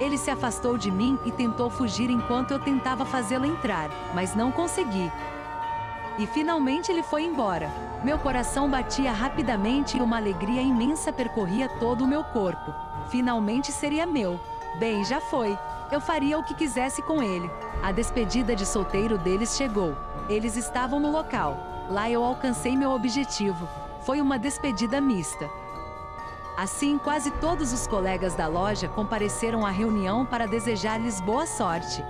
Ele 0.00 0.18
se 0.18 0.30
afastou 0.30 0.76
de 0.76 0.90
mim 0.90 1.18
e 1.24 1.30
tentou 1.30 1.70
fugir 1.70 2.10
enquanto 2.10 2.50
eu 2.50 2.58
tentava 2.58 3.04
fazê-lo 3.04 3.46
entrar, 3.46 3.88
mas 4.14 4.34
não 4.34 4.50
consegui. 4.50 5.10
E 6.18 6.26
finalmente 6.26 6.90
ele 6.90 7.02
foi 7.02 7.24
embora. 7.24 7.70
Meu 8.04 8.18
coração 8.18 8.68
batia 8.68 9.12
rapidamente 9.12 9.96
e 9.96 10.00
uma 10.00 10.16
alegria 10.16 10.60
imensa 10.60 11.12
percorria 11.12 11.68
todo 11.68 12.04
o 12.04 12.06
meu 12.06 12.24
corpo. 12.24 12.74
Finalmente 13.08 13.70
seria 13.70 14.04
meu. 14.04 14.38
Bem, 14.78 15.04
já 15.04 15.20
foi. 15.20 15.56
Eu 15.92 16.00
faria 16.00 16.38
o 16.38 16.42
que 16.42 16.54
quisesse 16.54 17.02
com 17.02 17.22
ele. 17.22 17.50
A 17.82 17.92
despedida 17.92 18.56
de 18.56 18.64
solteiro 18.64 19.18
deles 19.18 19.54
chegou. 19.58 19.94
Eles 20.26 20.56
estavam 20.56 20.98
no 20.98 21.10
local. 21.10 21.58
Lá 21.90 22.08
eu 22.08 22.24
alcancei 22.24 22.74
meu 22.74 22.92
objetivo. 22.92 23.68
Foi 24.00 24.18
uma 24.18 24.38
despedida 24.38 25.02
mista. 25.02 25.50
Assim, 26.56 26.96
quase 26.96 27.30
todos 27.32 27.74
os 27.74 27.86
colegas 27.86 28.34
da 28.34 28.46
loja 28.46 28.88
compareceram 28.88 29.66
à 29.66 29.70
reunião 29.70 30.24
para 30.24 30.46
desejar-lhes 30.46 31.20
boa 31.20 31.44
sorte. 31.44 32.02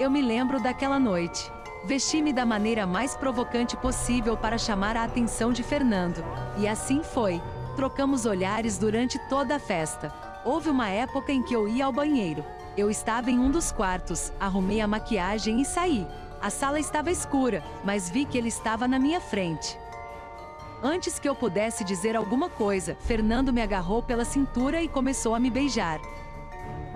Eu 0.00 0.10
me 0.10 0.20
lembro 0.20 0.60
daquela 0.60 0.98
noite. 0.98 1.52
Vesti-me 1.84 2.32
da 2.32 2.44
maneira 2.44 2.84
mais 2.84 3.14
provocante 3.14 3.76
possível 3.76 4.36
para 4.36 4.58
chamar 4.58 4.96
a 4.96 5.04
atenção 5.04 5.52
de 5.52 5.62
Fernando. 5.62 6.24
E 6.58 6.66
assim 6.66 7.00
foi. 7.04 7.40
Trocamos 7.76 8.26
olhares 8.26 8.76
durante 8.76 9.20
toda 9.28 9.54
a 9.54 9.60
festa. 9.60 10.12
Houve 10.44 10.68
uma 10.68 10.88
época 10.88 11.30
em 11.30 11.44
que 11.44 11.54
eu 11.54 11.68
ia 11.68 11.86
ao 11.86 11.92
banheiro. 11.92 12.44
Eu 12.76 12.90
estava 12.90 13.30
em 13.30 13.38
um 13.38 13.50
dos 13.50 13.70
quartos, 13.70 14.32
arrumei 14.40 14.80
a 14.80 14.86
maquiagem 14.86 15.60
e 15.60 15.64
saí. 15.64 16.06
A 16.40 16.48
sala 16.48 16.80
estava 16.80 17.10
escura, 17.10 17.62
mas 17.84 18.08
vi 18.08 18.24
que 18.24 18.38
ele 18.38 18.48
estava 18.48 18.88
na 18.88 18.98
minha 18.98 19.20
frente. 19.20 19.78
Antes 20.82 21.18
que 21.18 21.28
eu 21.28 21.34
pudesse 21.34 21.84
dizer 21.84 22.16
alguma 22.16 22.48
coisa, 22.48 22.96
Fernando 23.02 23.52
me 23.52 23.60
agarrou 23.60 24.02
pela 24.02 24.24
cintura 24.24 24.82
e 24.82 24.88
começou 24.88 25.34
a 25.34 25.38
me 25.38 25.50
beijar. 25.50 26.00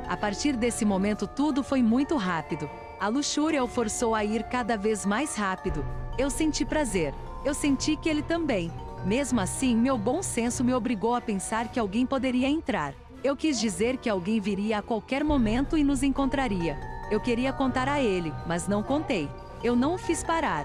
A 0.08 0.16
partir 0.16 0.56
desse 0.56 0.84
momento, 0.84 1.26
tudo 1.26 1.62
foi 1.62 1.82
muito 1.82 2.16
rápido. 2.16 2.70
A 2.98 3.08
luxúria 3.08 3.62
o 3.62 3.68
forçou 3.68 4.14
a 4.14 4.24
ir 4.24 4.44
cada 4.44 4.78
vez 4.78 5.04
mais 5.04 5.36
rápido. 5.36 5.84
Eu 6.16 6.30
senti 6.30 6.64
prazer. 6.64 7.12
Eu 7.44 7.52
senti 7.52 7.96
que 7.96 8.08
ele 8.08 8.22
também. 8.22 8.72
Mesmo 9.04 9.40
assim, 9.40 9.76
meu 9.76 9.98
bom 9.98 10.22
senso 10.22 10.64
me 10.64 10.72
obrigou 10.72 11.14
a 11.14 11.20
pensar 11.20 11.68
que 11.68 11.78
alguém 11.78 12.06
poderia 12.06 12.48
entrar. 12.48 12.94
Eu 13.26 13.34
quis 13.36 13.58
dizer 13.58 13.96
que 13.96 14.08
alguém 14.08 14.38
viria 14.38 14.78
a 14.78 14.82
qualquer 14.82 15.24
momento 15.24 15.76
e 15.76 15.82
nos 15.82 16.04
encontraria. 16.04 16.78
Eu 17.10 17.18
queria 17.18 17.52
contar 17.52 17.88
a 17.88 18.00
ele, 18.00 18.32
mas 18.46 18.68
não 18.68 18.84
contei. 18.84 19.28
Eu 19.64 19.74
não 19.74 19.96
o 19.96 19.98
fiz 19.98 20.22
parar. 20.22 20.64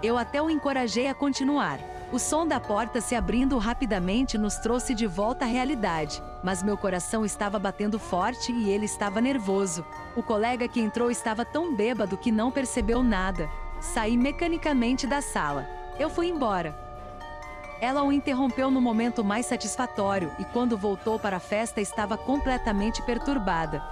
Eu 0.00 0.16
até 0.16 0.40
o 0.40 0.48
encorajei 0.48 1.08
a 1.08 1.14
continuar. 1.14 1.80
O 2.12 2.18
som 2.20 2.46
da 2.46 2.60
porta 2.60 3.00
se 3.00 3.16
abrindo 3.16 3.58
rapidamente 3.58 4.38
nos 4.38 4.54
trouxe 4.58 4.94
de 4.94 5.04
volta 5.04 5.46
à 5.46 5.48
realidade, 5.48 6.22
mas 6.44 6.62
meu 6.62 6.76
coração 6.76 7.24
estava 7.24 7.58
batendo 7.58 7.98
forte 7.98 8.52
e 8.52 8.70
ele 8.70 8.86
estava 8.86 9.20
nervoso. 9.20 9.84
O 10.14 10.22
colega 10.22 10.68
que 10.68 10.80
entrou 10.80 11.10
estava 11.10 11.44
tão 11.44 11.74
bêbado 11.74 12.16
que 12.16 12.30
não 12.30 12.52
percebeu 12.52 13.02
nada. 13.02 13.50
Saí 13.80 14.16
mecanicamente 14.16 15.08
da 15.08 15.20
sala. 15.20 15.68
Eu 15.98 16.08
fui 16.08 16.28
embora. 16.28 16.87
Ela 17.80 18.02
o 18.02 18.12
interrompeu 18.12 18.70
no 18.70 18.80
momento 18.80 19.22
mais 19.22 19.46
satisfatório 19.46 20.32
e, 20.38 20.44
quando 20.44 20.76
voltou 20.76 21.18
para 21.18 21.36
a 21.36 21.40
festa, 21.40 21.80
estava 21.80 22.16
completamente 22.16 23.00
perturbada. 23.02 23.82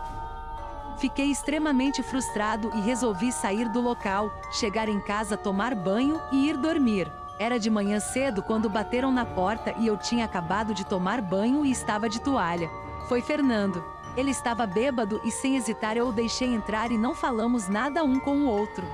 Fiquei 0.98 1.30
extremamente 1.30 2.02
frustrado 2.02 2.72
e 2.74 2.80
resolvi 2.80 3.30
sair 3.30 3.68
do 3.68 3.80
local, 3.80 4.30
chegar 4.50 4.88
em 4.88 4.98
casa, 5.00 5.36
tomar 5.36 5.74
banho 5.74 6.20
e 6.32 6.48
ir 6.48 6.56
dormir. 6.56 7.10
Era 7.38 7.60
de 7.60 7.70
manhã 7.70 8.00
cedo 8.00 8.42
quando 8.42 8.70
bateram 8.70 9.12
na 9.12 9.24
porta 9.26 9.74
e 9.78 9.86
eu 9.86 9.96
tinha 9.96 10.24
acabado 10.24 10.72
de 10.72 10.84
tomar 10.84 11.20
banho 11.20 11.64
e 11.64 11.70
estava 11.70 12.08
de 12.08 12.20
toalha. 12.20 12.68
Foi 13.08 13.20
Fernando. 13.20 13.84
Ele 14.16 14.30
estava 14.30 14.66
bêbado 14.66 15.20
e 15.22 15.30
sem 15.30 15.56
hesitar 15.56 15.96
eu 15.98 16.08
o 16.08 16.12
deixei 16.12 16.48
entrar 16.48 16.90
e 16.90 16.96
não 16.96 17.14
falamos 17.14 17.68
nada 17.68 18.02
um 18.02 18.18
com 18.18 18.38
o 18.38 18.46
outro. 18.46 18.86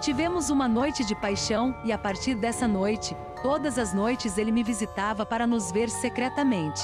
Tivemos 0.00 0.48
uma 0.48 0.66
noite 0.66 1.04
de 1.04 1.14
paixão 1.14 1.76
e 1.84 1.92
a 1.92 1.98
partir 1.98 2.34
dessa 2.34 2.66
noite, 2.66 3.14
todas 3.44 3.78
as 3.78 3.92
noites 3.92 4.38
ele 4.38 4.50
me 4.50 4.62
visitava 4.62 5.26
para 5.26 5.46
nos 5.46 5.70
ver 5.70 5.90
secretamente. 5.90 6.80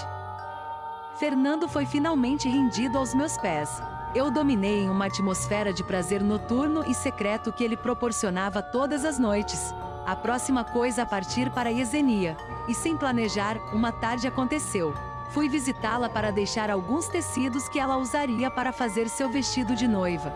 Fernando 1.18 1.66
foi 1.66 1.86
finalmente 1.86 2.50
rendido 2.50 2.98
aos 2.98 3.14
meus 3.14 3.38
pés. 3.38 3.82
Eu 4.14 4.30
dominei 4.30 4.80
em 4.80 4.90
uma 4.90 5.06
atmosfera 5.06 5.72
de 5.72 5.82
prazer 5.82 6.22
noturno 6.22 6.84
e 6.86 6.92
secreto 6.92 7.50
que 7.50 7.64
ele 7.64 7.78
proporcionava 7.78 8.62
todas 8.62 9.06
as 9.06 9.18
noites. 9.18 9.74
A 10.04 10.14
próxima 10.14 10.62
coisa 10.62 11.04
a 11.04 11.06
partir 11.06 11.50
para 11.50 11.70
Yesenia. 11.70 12.36
E 12.68 12.74
sem 12.74 12.94
planejar, 12.94 13.56
uma 13.72 13.90
tarde 13.90 14.28
aconteceu. 14.28 14.92
Fui 15.30 15.48
visitá-la 15.48 16.10
para 16.10 16.30
deixar 16.30 16.68
alguns 16.68 17.08
tecidos 17.08 17.70
que 17.70 17.80
ela 17.80 17.96
usaria 17.96 18.50
para 18.50 18.70
fazer 18.70 19.08
seu 19.08 19.30
vestido 19.30 19.74
de 19.74 19.88
noiva. 19.88 20.30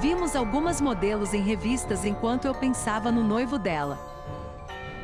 Vimos 0.00 0.36
algumas 0.36 0.80
modelos 0.80 1.34
em 1.34 1.42
revistas 1.42 2.04
enquanto 2.04 2.44
eu 2.44 2.54
pensava 2.54 3.10
no 3.10 3.24
noivo 3.24 3.58
dela. 3.58 3.98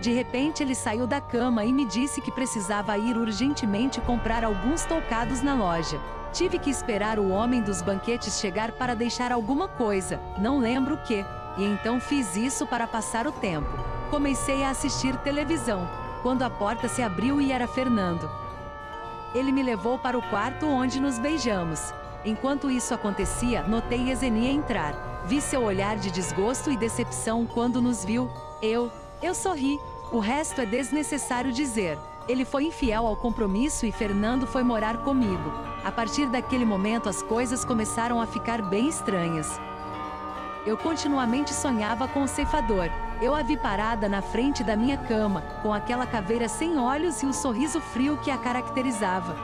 De 0.04 0.12
repente 0.12 0.62
ele 0.62 0.74
saiu 0.74 1.06
da 1.06 1.18
cama 1.18 1.64
e 1.64 1.72
me 1.72 1.86
disse 1.86 2.20
que 2.20 2.30
precisava 2.30 2.98
ir 2.98 3.16
urgentemente 3.16 4.02
comprar 4.02 4.44
alguns 4.44 4.84
toucados 4.84 5.40
na 5.40 5.54
loja. 5.54 5.98
Tive 6.30 6.58
que 6.58 6.68
esperar 6.68 7.18
o 7.18 7.30
homem 7.30 7.62
dos 7.62 7.80
banquetes 7.80 8.38
chegar 8.38 8.72
para 8.72 8.94
deixar 8.94 9.32
alguma 9.32 9.66
coisa, 9.66 10.20
não 10.36 10.58
lembro 10.58 10.96
o 10.96 11.02
que, 11.04 11.24
e 11.56 11.64
então 11.64 11.98
fiz 11.98 12.36
isso 12.36 12.66
para 12.66 12.86
passar 12.86 13.26
o 13.26 13.32
tempo. 13.32 13.66
Comecei 14.10 14.62
a 14.62 14.68
assistir 14.68 15.16
televisão, 15.20 15.88
quando 16.22 16.42
a 16.42 16.50
porta 16.50 16.86
se 16.86 17.00
abriu 17.00 17.40
e 17.40 17.50
era 17.50 17.66
Fernando. 17.66 18.30
Ele 19.34 19.50
me 19.50 19.62
levou 19.62 19.98
para 19.98 20.18
o 20.18 20.28
quarto 20.28 20.66
onde 20.66 21.00
nos 21.00 21.18
beijamos. 21.18 21.94
Enquanto 22.26 22.70
isso 22.70 22.92
acontecia, 22.92 23.62
notei 23.62 24.10
Ezenia 24.10 24.50
entrar. 24.50 25.24
Vi 25.24 25.40
seu 25.40 25.62
olhar 25.62 25.96
de 25.96 26.10
desgosto 26.10 26.70
e 26.70 26.76
decepção 26.76 27.46
quando 27.46 27.80
nos 27.80 28.04
viu. 28.04 28.30
Eu, 28.60 28.92
eu 29.22 29.34
sorri. 29.34 29.78
O 30.12 30.18
resto 30.18 30.60
é 30.60 30.66
desnecessário 30.66 31.52
dizer. 31.52 31.98
Ele 32.28 32.44
foi 32.44 32.64
infiel 32.64 33.06
ao 33.06 33.16
compromisso 33.16 33.84
e 33.84 33.92
Fernando 33.92 34.46
foi 34.46 34.62
morar 34.62 34.98
comigo. 34.98 35.52
A 35.84 35.90
partir 35.90 36.26
daquele 36.26 36.64
momento 36.64 37.08
as 37.08 37.22
coisas 37.22 37.64
começaram 37.64 38.20
a 38.20 38.26
ficar 38.26 38.62
bem 38.62 38.88
estranhas. 38.88 39.60
Eu 40.64 40.78
continuamente 40.78 41.52
sonhava 41.52 42.08
com 42.08 42.22
o 42.22 42.28
ceifador. 42.28 42.88
Eu 43.20 43.34
a 43.34 43.42
vi 43.42 43.56
parada 43.56 44.08
na 44.08 44.22
frente 44.22 44.64
da 44.64 44.76
minha 44.76 44.96
cama, 44.96 45.42
com 45.62 45.74
aquela 45.74 46.06
caveira 46.06 46.48
sem 46.48 46.78
olhos 46.78 47.22
e 47.22 47.26
o 47.26 47.34
sorriso 47.34 47.80
frio 47.80 48.16
que 48.16 48.30
a 48.30 48.38
caracterizava. 48.38 49.36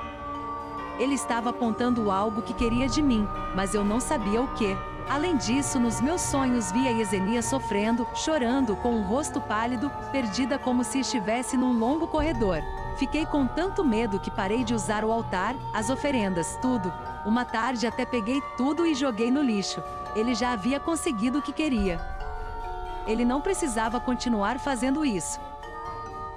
Ele 0.98 1.14
estava 1.14 1.50
apontando 1.50 2.10
algo 2.10 2.42
que 2.42 2.54
queria 2.54 2.88
de 2.88 3.02
mim, 3.02 3.26
mas 3.54 3.74
eu 3.74 3.84
não 3.84 4.00
sabia 4.00 4.40
o 4.40 4.48
que. 4.54 4.76
Além 5.10 5.36
disso, 5.36 5.80
nos 5.80 6.00
meus 6.00 6.20
sonhos 6.20 6.70
via 6.70 6.92
Yesenia 6.92 7.42
sofrendo, 7.42 8.06
chorando, 8.14 8.76
com 8.76 8.94
o 8.94 9.02
rosto 9.02 9.40
pálido, 9.40 9.90
perdida 10.12 10.56
como 10.56 10.84
se 10.84 11.00
estivesse 11.00 11.56
num 11.56 11.76
longo 11.76 12.06
corredor. 12.06 12.62
Fiquei 12.96 13.26
com 13.26 13.44
tanto 13.44 13.84
medo 13.84 14.20
que 14.20 14.30
parei 14.30 14.62
de 14.62 14.72
usar 14.72 15.04
o 15.04 15.10
altar, 15.10 15.56
as 15.74 15.90
oferendas, 15.90 16.56
tudo. 16.62 16.92
Uma 17.26 17.44
tarde 17.44 17.88
até 17.88 18.06
peguei 18.06 18.40
tudo 18.56 18.86
e 18.86 18.94
joguei 18.94 19.32
no 19.32 19.42
lixo. 19.42 19.82
Ele 20.14 20.32
já 20.32 20.52
havia 20.52 20.78
conseguido 20.78 21.40
o 21.40 21.42
que 21.42 21.52
queria. 21.52 22.00
Ele 23.04 23.24
não 23.24 23.40
precisava 23.40 23.98
continuar 23.98 24.60
fazendo 24.60 25.04
isso. 25.04 25.40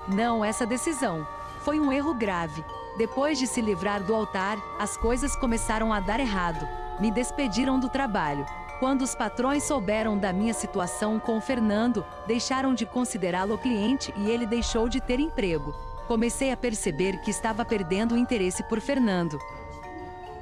Não 0.08 0.44
essa 0.44 0.66
decisão. 0.66 1.28
Foi 1.60 1.80
um 1.80 1.92
erro 1.92 2.16
grave. 2.16 2.66
Depois 2.98 3.38
de 3.38 3.46
se 3.46 3.62
livrar 3.62 4.02
do 4.02 4.16
altar, 4.16 4.58
as 4.80 4.98
coisas 4.98 5.36
começaram 5.36 5.94
a 5.94 6.00
dar 6.00 6.20
errado. 6.20 6.68
Me 7.00 7.12
despediram 7.12 7.80
do 7.80 7.88
trabalho. 7.88 8.44
Quando 8.80 9.04
os 9.04 9.16
patrões 9.16 9.64
souberam 9.64 10.18
da 10.18 10.34
minha 10.34 10.54
situação 10.54 11.20
com 11.20 11.40
Fernando, 11.40 12.06
deixaram 12.28 12.74
de 12.74 12.86
considerá-lo 12.86 13.58
cliente 13.58 14.14
e 14.18 14.30
ele 14.30 14.46
deixou 14.46 14.90
de 14.90 15.00
ter 15.00 15.20
emprego. 15.20 15.74
Comecei 16.08 16.52
a 16.52 16.58
perceber 16.58 17.22
que 17.22 17.32
estava 17.32 17.64
perdendo 17.64 18.16
o 18.16 18.18
interesse 18.18 18.64
por 18.64 18.82
Fernando. 18.82 19.40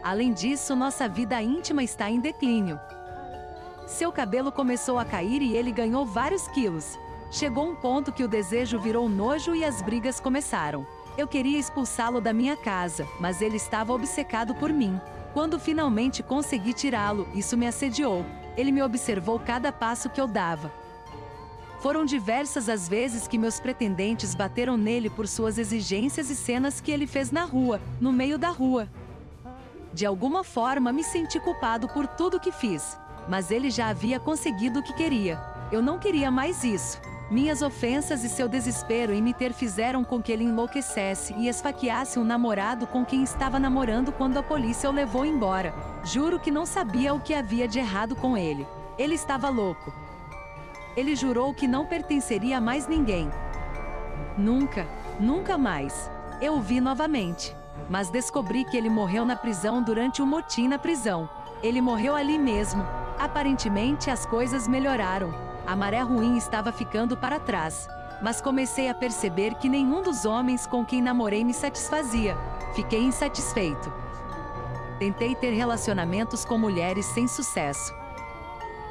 Além 0.02 0.34
disso, 0.34 0.76
nossa 0.76 1.08
vida 1.08 1.42
íntima 1.42 1.84
está 1.84 2.10
em 2.10 2.20
declínio. 2.20 2.80
Seu 3.86 4.12
cabelo 4.12 4.52
começou 4.52 4.98
a 4.98 5.06
cair 5.06 5.42
e 5.42 5.56
ele 5.56 5.72
ganhou 5.72 6.06
vários 6.06 6.48
quilos. 6.48 6.98
Chegou 7.30 7.70
um 7.70 7.76
ponto 7.76 8.12
que 8.12 8.24
o 8.24 8.28
desejo 8.28 8.80
virou 8.80 9.08
nojo 9.08 9.54
e 9.54 9.64
as 9.64 9.82
brigas 9.82 10.20
começaram. 10.20 10.86
Eu 11.18 11.28
queria 11.28 11.60
expulsá-lo 11.60 12.20
da 12.20 12.34
minha 12.34 12.56
casa, 12.56 13.08
mas 13.20 13.42
ele 13.42 13.58
estava 13.58 13.94
obcecado 13.94 14.56
por 14.56 14.72
mim. 14.72 15.00
Quando 15.34 15.58
finalmente 15.58 16.22
consegui 16.22 16.74
tirá-lo, 16.74 17.28
isso 17.34 17.56
me 17.56 17.66
assediou. 17.66 18.26
Ele 18.58 18.72
me 18.72 18.84
observou 18.84 19.40
cada 19.40 19.72
passo 19.72 20.10
que 20.10 20.20
eu 20.20 20.28
dava. 20.28 20.72
Foram 21.80 22.06
diversas 22.06 22.70
as 22.70 22.88
vezes 22.88 23.28
que 23.28 23.38
meus 23.38 23.60
pretendentes 23.60 24.36
bateram 24.36 24.78
nele 24.78 25.10
por 25.10 25.28
suas 25.28 25.58
exigências 25.58 26.30
e 26.30 26.36
cenas 26.36 26.80
que 26.82 26.92
ele 26.92 27.08
fez 27.08 27.32
na 27.32 27.44
rua, 27.44 27.82
no 28.00 28.12
meio 28.12 28.38
da 28.38 28.50
rua. 28.50 28.88
De 29.94 30.06
alguma 30.06 30.44
forma 30.44 30.92
me 30.92 31.04
senti 31.04 31.40
culpado 31.40 31.88
por 31.88 32.06
tudo 32.06 32.40
que 32.40 32.52
fiz, 32.52 32.98
mas 33.28 33.50
ele 33.52 33.72
já 33.72 33.88
havia 33.88 34.20
conseguido 34.20 34.80
o 34.80 34.84
que 34.84 34.94
queria. 34.94 35.40
Eu 35.72 35.82
não 35.82 35.98
queria 35.98 36.30
mais 36.30 36.64
isso. 36.64 37.00
Minhas 37.32 37.62
ofensas 37.62 38.26
e 38.26 38.30
seu 38.30 38.50
desespero 38.50 39.14
em 39.14 39.22
me 39.22 39.34
ter 39.34 39.54
fizeram 39.54 40.04
com 40.04 40.22
que 40.22 40.34
ele 40.34 40.44
enlouquecesse 40.44 41.34
e 41.38 41.48
esfaqueasse 41.48 42.20
um 42.20 42.26
namorado 42.26 42.86
com 42.86 43.06
quem 43.06 43.24
estava 43.24 43.58
namorando 43.58 44.12
quando 44.12 44.38
a 44.38 44.44
polícia 44.44 44.90
o 44.90 44.94
levou 44.94 45.26
embora. 45.26 45.74
Juro 46.04 46.38
que 46.38 46.52
não 46.52 46.66
sabia 46.66 47.14
o 47.14 47.22
que 47.22 47.34
havia 47.34 47.70
de 47.70 47.80
errado 47.80 48.18
com 48.18 48.36
ele. 48.36 48.68
Ele 48.98 49.16
estava 49.16 49.48
louco. 49.48 49.94
Ele 50.98 51.16
jurou 51.16 51.54
que 51.54 51.70
não 51.70 51.86
pertenceria 51.86 52.58
a 52.58 52.62
mais 52.62 52.86
ninguém. 52.86 53.32
Nunca, 54.38 54.86
nunca 55.18 55.58
mais. 55.58 56.12
Eu 56.42 56.56
o 56.56 56.62
vi 56.62 56.82
novamente. 56.82 57.56
Mas 57.90 58.10
descobri 58.10 58.66
que 58.66 58.76
ele 58.76 58.90
morreu 58.90 59.24
na 59.24 59.38
prisão 59.38 59.82
durante 59.82 60.22
um 60.22 60.26
motim 60.26 60.68
na 60.68 60.78
prisão. 60.78 61.30
Ele 61.64 61.80
morreu 61.80 62.14
ali 62.14 62.38
mesmo. 62.38 62.86
Aparentemente 63.18 64.12
as 64.12 64.26
coisas 64.26 64.68
melhoraram. 64.68 65.51
A 65.72 65.76
maré 65.78 66.02
ruim 66.02 66.36
estava 66.36 66.70
ficando 66.70 67.16
para 67.16 67.40
trás. 67.40 67.88
Mas 68.22 68.42
comecei 68.42 68.90
a 68.90 68.94
perceber 68.94 69.56
que 69.56 69.70
nenhum 69.70 70.02
dos 70.02 70.26
homens 70.26 70.68
com 70.68 70.84
quem 70.84 71.02
namorei 71.02 71.46
me 71.46 71.54
satisfazia. 71.54 72.38
Fiquei 72.76 73.02
insatisfeito. 73.02 73.90
Tentei 75.00 75.34
ter 75.34 75.52
relacionamentos 75.52 76.44
com 76.44 76.58
mulheres 76.58 77.06
sem 77.06 77.26
sucesso. 77.26 77.96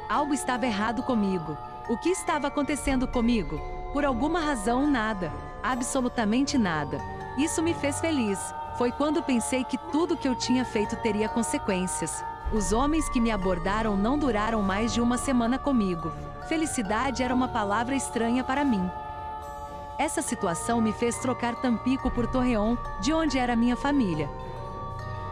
Algo 0.09 0.33
estava 0.33 0.65
errado 0.65 1.03
comigo. 1.03 1.55
O 1.87 1.99
que 1.99 2.09
estava 2.09 2.47
acontecendo 2.47 3.07
comigo? 3.07 3.61
Por 3.93 4.03
alguma 4.03 4.39
razão, 4.39 4.87
nada. 4.87 5.31
Absolutamente 5.61 6.57
nada. 6.57 6.97
Isso 7.37 7.61
me 7.61 7.75
fez 7.75 7.99
feliz. 7.99 8.39
Foi 8.75 8.91
quando 8.91 9.21
pensei 9.21 9.63
que 9.63 9.77
tudo 9.91 10.17
que 10.17 10.27
eu 10.27 10.33
tinha 10.33 10.65
feito 10.65 10.95
teria 10.95 11.29
consequências. 11.29 12.23
Os 12.53 12.73
homens 12.73 13.07
que 13.07 13.21
me 13.21 13.31
abordaram 13.31 13.95
não 13.95 14.17
duraram 14.17 14.61
mais 14.61 14.93
de 14.93 14.99
uma 14.99 15.17
semana 15.17 15.57
comigo. 15.57 16.11
Felicidade 16.49 17.23
era 17.23 17.33
uma 17.33 17.47
palavra 17.47 17.95
estranha 17.95 18.43
para 18.43 18.65
mim. 18.65 18.91
Essa 19.97 20.21
situação 20.21 20.81
me 20.81 20.91
fez 20.91 21.17
trocar 21.19 21.55
Tampico 21.61 22.11
por 22.11 22.27
Torreão, 22.27 22.77
de 22.99 23.13
onde 23.13 23.37
era 23.37 23.55
minha 23.55 23.77
família. 23.77 24.29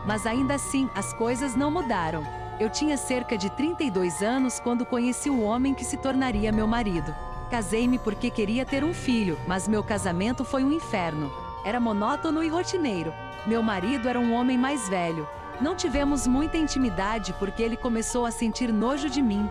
Mas 0.05 0.25
ainda 0.25 0.53
assim, 0.53 0.89
as 0.95 1.11
coisas 1.11 1.55
não 1.57 1.69
mudaram. 1.69 2.23
Eu 2.57 2.69
tinha 2.69 2.95
cerca 2.95 3.37
de 3.37 3.49
32 3.49 4.21
anos 4.21 4.57
quando 4.57 4.85
conheci 4.85 5.29
o 5.29 5.41
homem 5.41 5.73
que 5.73 5.83
se 5.83 5.97
tornaria 5.97 6.53
meu 6.53 6.67
marido. 6.67 7.13
Casei-me 7.51 7.99
porque 7.99 8.29
queria 8.29 8.65
ter 8.65 8.81
um 8.81 8.93
filho, 8.93 9.37
mas 9.45 9.67
meu 9.67 9.83
casamento 9.83 10.45
foi 10.45 10.63
um 10.63 10.71
inferno. 10.71 11.29
Era 11.65 11.81
monótono 11.81 12.41
e 12.41 12.47
rotineiro. 12.47 13.13
Meu 13.45 13.61
marido 13.61 14.07
era 14.07 14.19
um 14.19 14.33
homem 14.33 14.57
mais 14.57 14.87
velho, 14.87 15.27
não 15.61 15.75
tivemos 15.75 16.25
muita 16.25 16.57
intimidade 16.57 17.33
porque 17.33 17.61
ele 17.61 17.75
começou 17.75 18.25
a 18.25 18.31
sentir 18.31 18.71
nojo 18.71 19.09
de 19.09 19.21
mim. 19.21 19.49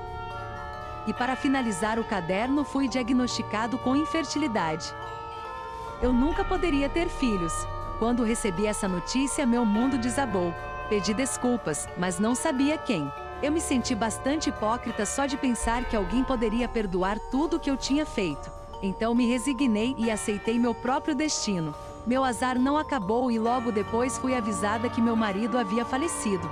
E 1.06 1.12
para 1.12 1.36
finalizar 1.36 1.98
o 1.98 2.04
caderno, 2.04 2.64
fui 2.64 2.88
diagnosticado 2.88 3.78
com 3.78 3.96
infertilidade. 3.96 4.92
Eu 6.02 6.12
nunca 6.12 6.44
poderia 6.44 6.88
ter 6.88 7.08
filhos. 7.08 7.52
Quando 7.98 8.22
recebi 8.22 8.66
essa 8.66 8.86
notícia, 8.86 9.46
meu 9.46 9.64
mundo 9.64 9.98
desabou. 9.98 10.54
Pedi 10.88 11.12
desculpas, 11.12 11.88
mas 11.96 12.18
não 12.18 12.34
sabia 12.34 12.78
quem. 12.78 13.10
Eu 13.42 13.52
me 13.52 13.60
senti 13.60 13.94
bastante 13.94 14.48
hipócrita 14.48 15.04
só 15.06 15.26
de 15.26 15.36
pensar 15.36 15.84
que 15.84 15.96
alguém 15.96 16.24
poderia 16.24 16.68
perdoar 16.68 17.18
tudo 17.30 17.56
o 17.56 17.60
que 17.60 17.70
eu 17.70 17.76
tinha 17.76 18.06
feito. 18.06 18.50
Então 18.82 19.14
me 19.14 19.26
resignei 19.26 19.94
e 19.98 20.10
aceitei 20.10 20.58
meu 20.58 20.74
próprio 20.74 21.14
destino. 21.14 21.74
Meu 22.06 22.24
azar 22.24 22.58
não 22.58 22.76
acabou 22.78 23.30
e 23.30 23.38
logo 23.38 23.70
depois 23.70 24.18
fui 24.18 24.34
avisada 24.34 24.88
que 24.88 25.00
meu 25.00 25.14
marido 25.14 25.58
havia 25.58 25.84
falecido. 25.84 26.48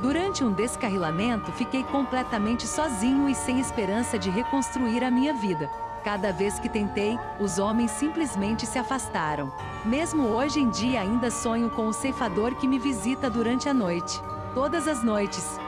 Durante 0.00 0.42
um 0.42 0.50
descarrilamento, 0.50 1.52
fiquei 1.52 1.84
completamente 1.84 2.66
sozinho 2.66 3.28
e 3.28 3.34
sem 3.34 3.60
esperança 3.60 4.18
de 4.18 4.30
reconstruir 4.30 5.04
a 5.04 5.10
minha 5.10 5.34
vida. 5.34 5.70
Cada 6.02 6.32
vez 6.32 6.58
que 6.58 6.68
tentei, 6.68 7.18
os 7.38 7.58
homens 7.58 7.90
simplesmente 7.90 8.66
se 8.66 8.78
afastaram. 8.78 9.52
Mesmo 9.84 10.28
hoje 10.28 10.58
em 10.58 10.70
dia, 10.70 11.02
ainda 11.02 11.30
sonho 11.30 11.68
com 11.70 11.86
o 11.86 11.92
ceifador 11.92 12.54
que 12.54 12.66
me 12.66 12.78
visita 12.78 13.28
durante 13.28 13.68
a 13.68 13.74
noite. 13.74 14.20
Todas 14.54 14.88
as 14.88 15.02
noites. 15.04 15.60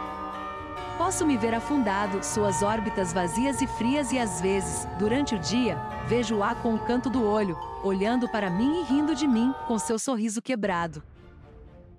Posso 1.02 1.26
me 1.26 1.36
ver 1.36 1.52
afundado, 1.52 2.22
suas 2.22 2.62
órbitas 2.62 3.12
vazias 3.12 3.60
e 3.60 3.66
frias, 3.66 4.12
e 4.12 4.20
às 4.20 4.40
vezes, 4.40 4.86
durante 5.00 5.34
o 5.34 5.38
dia, 5.40 5.76
vejo-a 6.06 6.54
com 6.54 6.76
o 6.76 6.78
canto 6.78 7.10
do 7.10 7.26
olho, 7.26 7.58
olhando 7.82 8.28
para 8.28 8.48
mim 8.48 8.80
e 8.80 8.84
rindo 8.84 9.12
de 9.12 9.26
mim, 9.26 9.52
com 9.66 9.80
seu 9.80 9.98
sorriso 9.98 10.40
quebrado. 10.40 11.02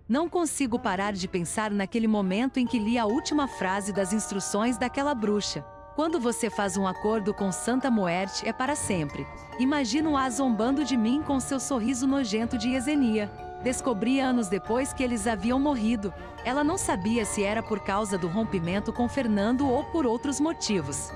Não 0.07 0.29
consigo 0.29 0.79
parar 0.79 1.11
de 1.11 1.27
pensar 1.27 1.69
naquele 1.69 2.07
momento 2.07 2.61
em 2.61 2.65
que 2.65 2.79
li 2.79 2.97
a 2.97 3.05
última 3.05 3.45
frase 3.45 3.91
das 3.91 4.13
instruções 4.13 4.77
daquela 4.77 5.13
bruxa. 5.13 5.65
Quando 5.97 6.17
você 6.17 6.49
faz 6.49 6.77
um 6.77 6.87
acordo 6.87 7.33
com 7.33 7.51
Santa 7.51 7.91
Muerte 7.91 8.47
é 8.47 8.53
para 8.53 8.73
sempre. 8.73 9.27
Imagino-a 9.59 10.29
zombando 10.29 10.85
de 10.85 10.95
mim 10.95 11.21
com 11.21 11.41
seu 11.41 11.59
sorriso 11.59 12.07
nojento 12.07 12.57
de 12.57 12.69
Esenia. 12.73 13.29
Descobri 13.63 14.19
anos 14.19 14.49
depois 14.49 14.91
que 14.91 15.01
eles 15.01 15.25
haviam 15.25 15.59
morrido. 15.59 16.13
Ela 16.43 16.63
não 16.63 16.77
sabia 16.77 17.23
se 17.23 17.43
era 17.43 17.63
por 17.63 17.79
causa 17.79 18.17
do 18.17 18.27
rompimento 18.27 18.91
com 18.91 19.07
Fernando 19.07 19.67
ou 19.69 19.85
por 19.85 20.05
outros 20.05 20.39
motivos. 20.39 21.13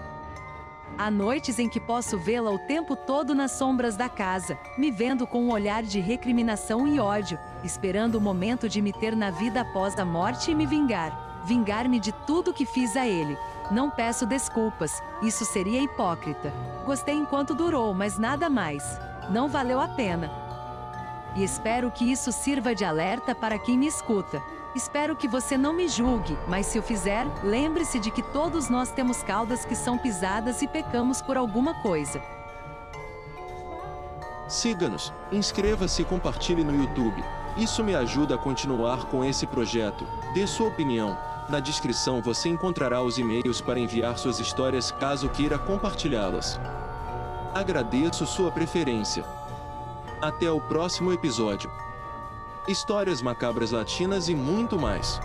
Há 0.98 1.12
noites 1.12 1.60
em 1.60 1.70
que 1.70 1.80
posso 1.80 2.18
vê-la 2.18 2.50
o 2.50 2.58
tempo 2.58 2.96
todo 2.96 3.36
nas 3.36 3.52
sombras 3.52 3.96
da 3.96 4.10
casa, 4.10 4.58
me 4.78 4.90
vendo 4.90 5.28
com 5.28 5.44
um 5.44 5.52
olhar 5.52 5.84
de 5.84 6.00
recriminação 6.00 6.88
e 6.88 7.00
ódio, 7.00 7.38
esperando 7.64 8.16
o 8.16 8.22
momento 8.22 8.68
de 8.68 8.82
me 8.82 8.92
ter 8.92 9.16
na 9.16 9.30
vida 9.30 9.62
após 9.62 10.00
a 10.00 10.06
morte 10.06 10.50
e 10.50 10.56
me 10.56 10.66
vingar. 10.66 11.44
Vingar-me 11.46 12.00
de 12.00 12.12
tudo 12.26 12.54
que 12.54 12.66
fiz 12.66 12.98
a 12.98 13.06
ele. 13.06 13.38
Não 13.70 13.92
peço 13.92 14.26
desculpas, 14.26 15.04
isso 15.22 15.46
seria 15.46 15.84
hipócrita. 15.84 16.52
Gostei 16.86 17.16
enquanto 17.16 17.54
durou, 17.54 17.94
mas 17.94 18.18
nada 18.18 18.50
mais. 18.50 18.84
Não 19.30 19.48
valeu 19.48 19.80
a 19.80 19.90
pena. 19.90 20.47
E 21.38 21.43
espero 21.43 21.91
que 21.91 22.12
isso 22.12 22.32
sirva 22.32 22.73
de 22.73 22.84
alerta 22.84 23.36
para 23.36 23.60
quem 23.60 23.78
me 23.78 23.86
escuta. 23.86 24.41
Espero 24.73 25.15
que 25.15 25.28
você 25.28 25.56
não 25.56 25.71
me 25.71 25.88
julgue, 25.88 26.36
mas 26.47 26.65
se 26.65 26.80
o 26.80 26.82
fizer, 26.82 27.28
lembre-se 27.43 28.00
de 28.00 28.10
que 28.10 28.23
todos 28.23 28.69
nós 28.69 28.91
temos 28.91 29.21
caudas 29.21 29.63
que 29.63 29.76
são 29.76 30.00
pisadas 30.00 30.63
e 30.63 30.67
pecamos 30.67 31.21
por 31.21 31.38
alguma 31.38 31.76
coisa. 31.76 32.19
Siga-nos, 34.47 35.13
inscreva-se 35.32 36.02
e 36.02 36.06
compartilhe 36.06 36.63
no 36.63 36.76
YouTube. 36.76 37.23
Isso 37.56 37.84
me 37.84 37.93
ajuda 37.93 38.34
a 38.34 38.38
continuar 38.39 39.06
com 39.06 39.23
esse 39.23 39.45
projeto. 39.45 40.08
Dê 40.34 40.47
sua 40.47 40.69
opinião. 40.69 41.15
Na 41.50 41.60
descrição 41.60 42.19
você 42.19 42.50
encontrará 42.50 43.04
os 43.04 43.19
e-mails 43.19 43.62
para 43.62 43.80
enviar 43.80 44.17
suas 44.17 44.39
histórias 44.39 44.89
caso 44.89 45.30
queira 45.30 45.60
compartilhá-las. 45.60 46.60
Agradeço 47.54 48.26
sua 48.26 48.52
preferência. 48.52 49.23
Até 50.21 50.49
o 50.51 50.60
próximo 50.60 51.12
episódio 51.13 51.69
histórias 52.67 53.21
macabras 53.21 53.71
latinas 53.71 54.27
e 54.27 54.36
muito 54.36 54.77
mais. 54.77 55.19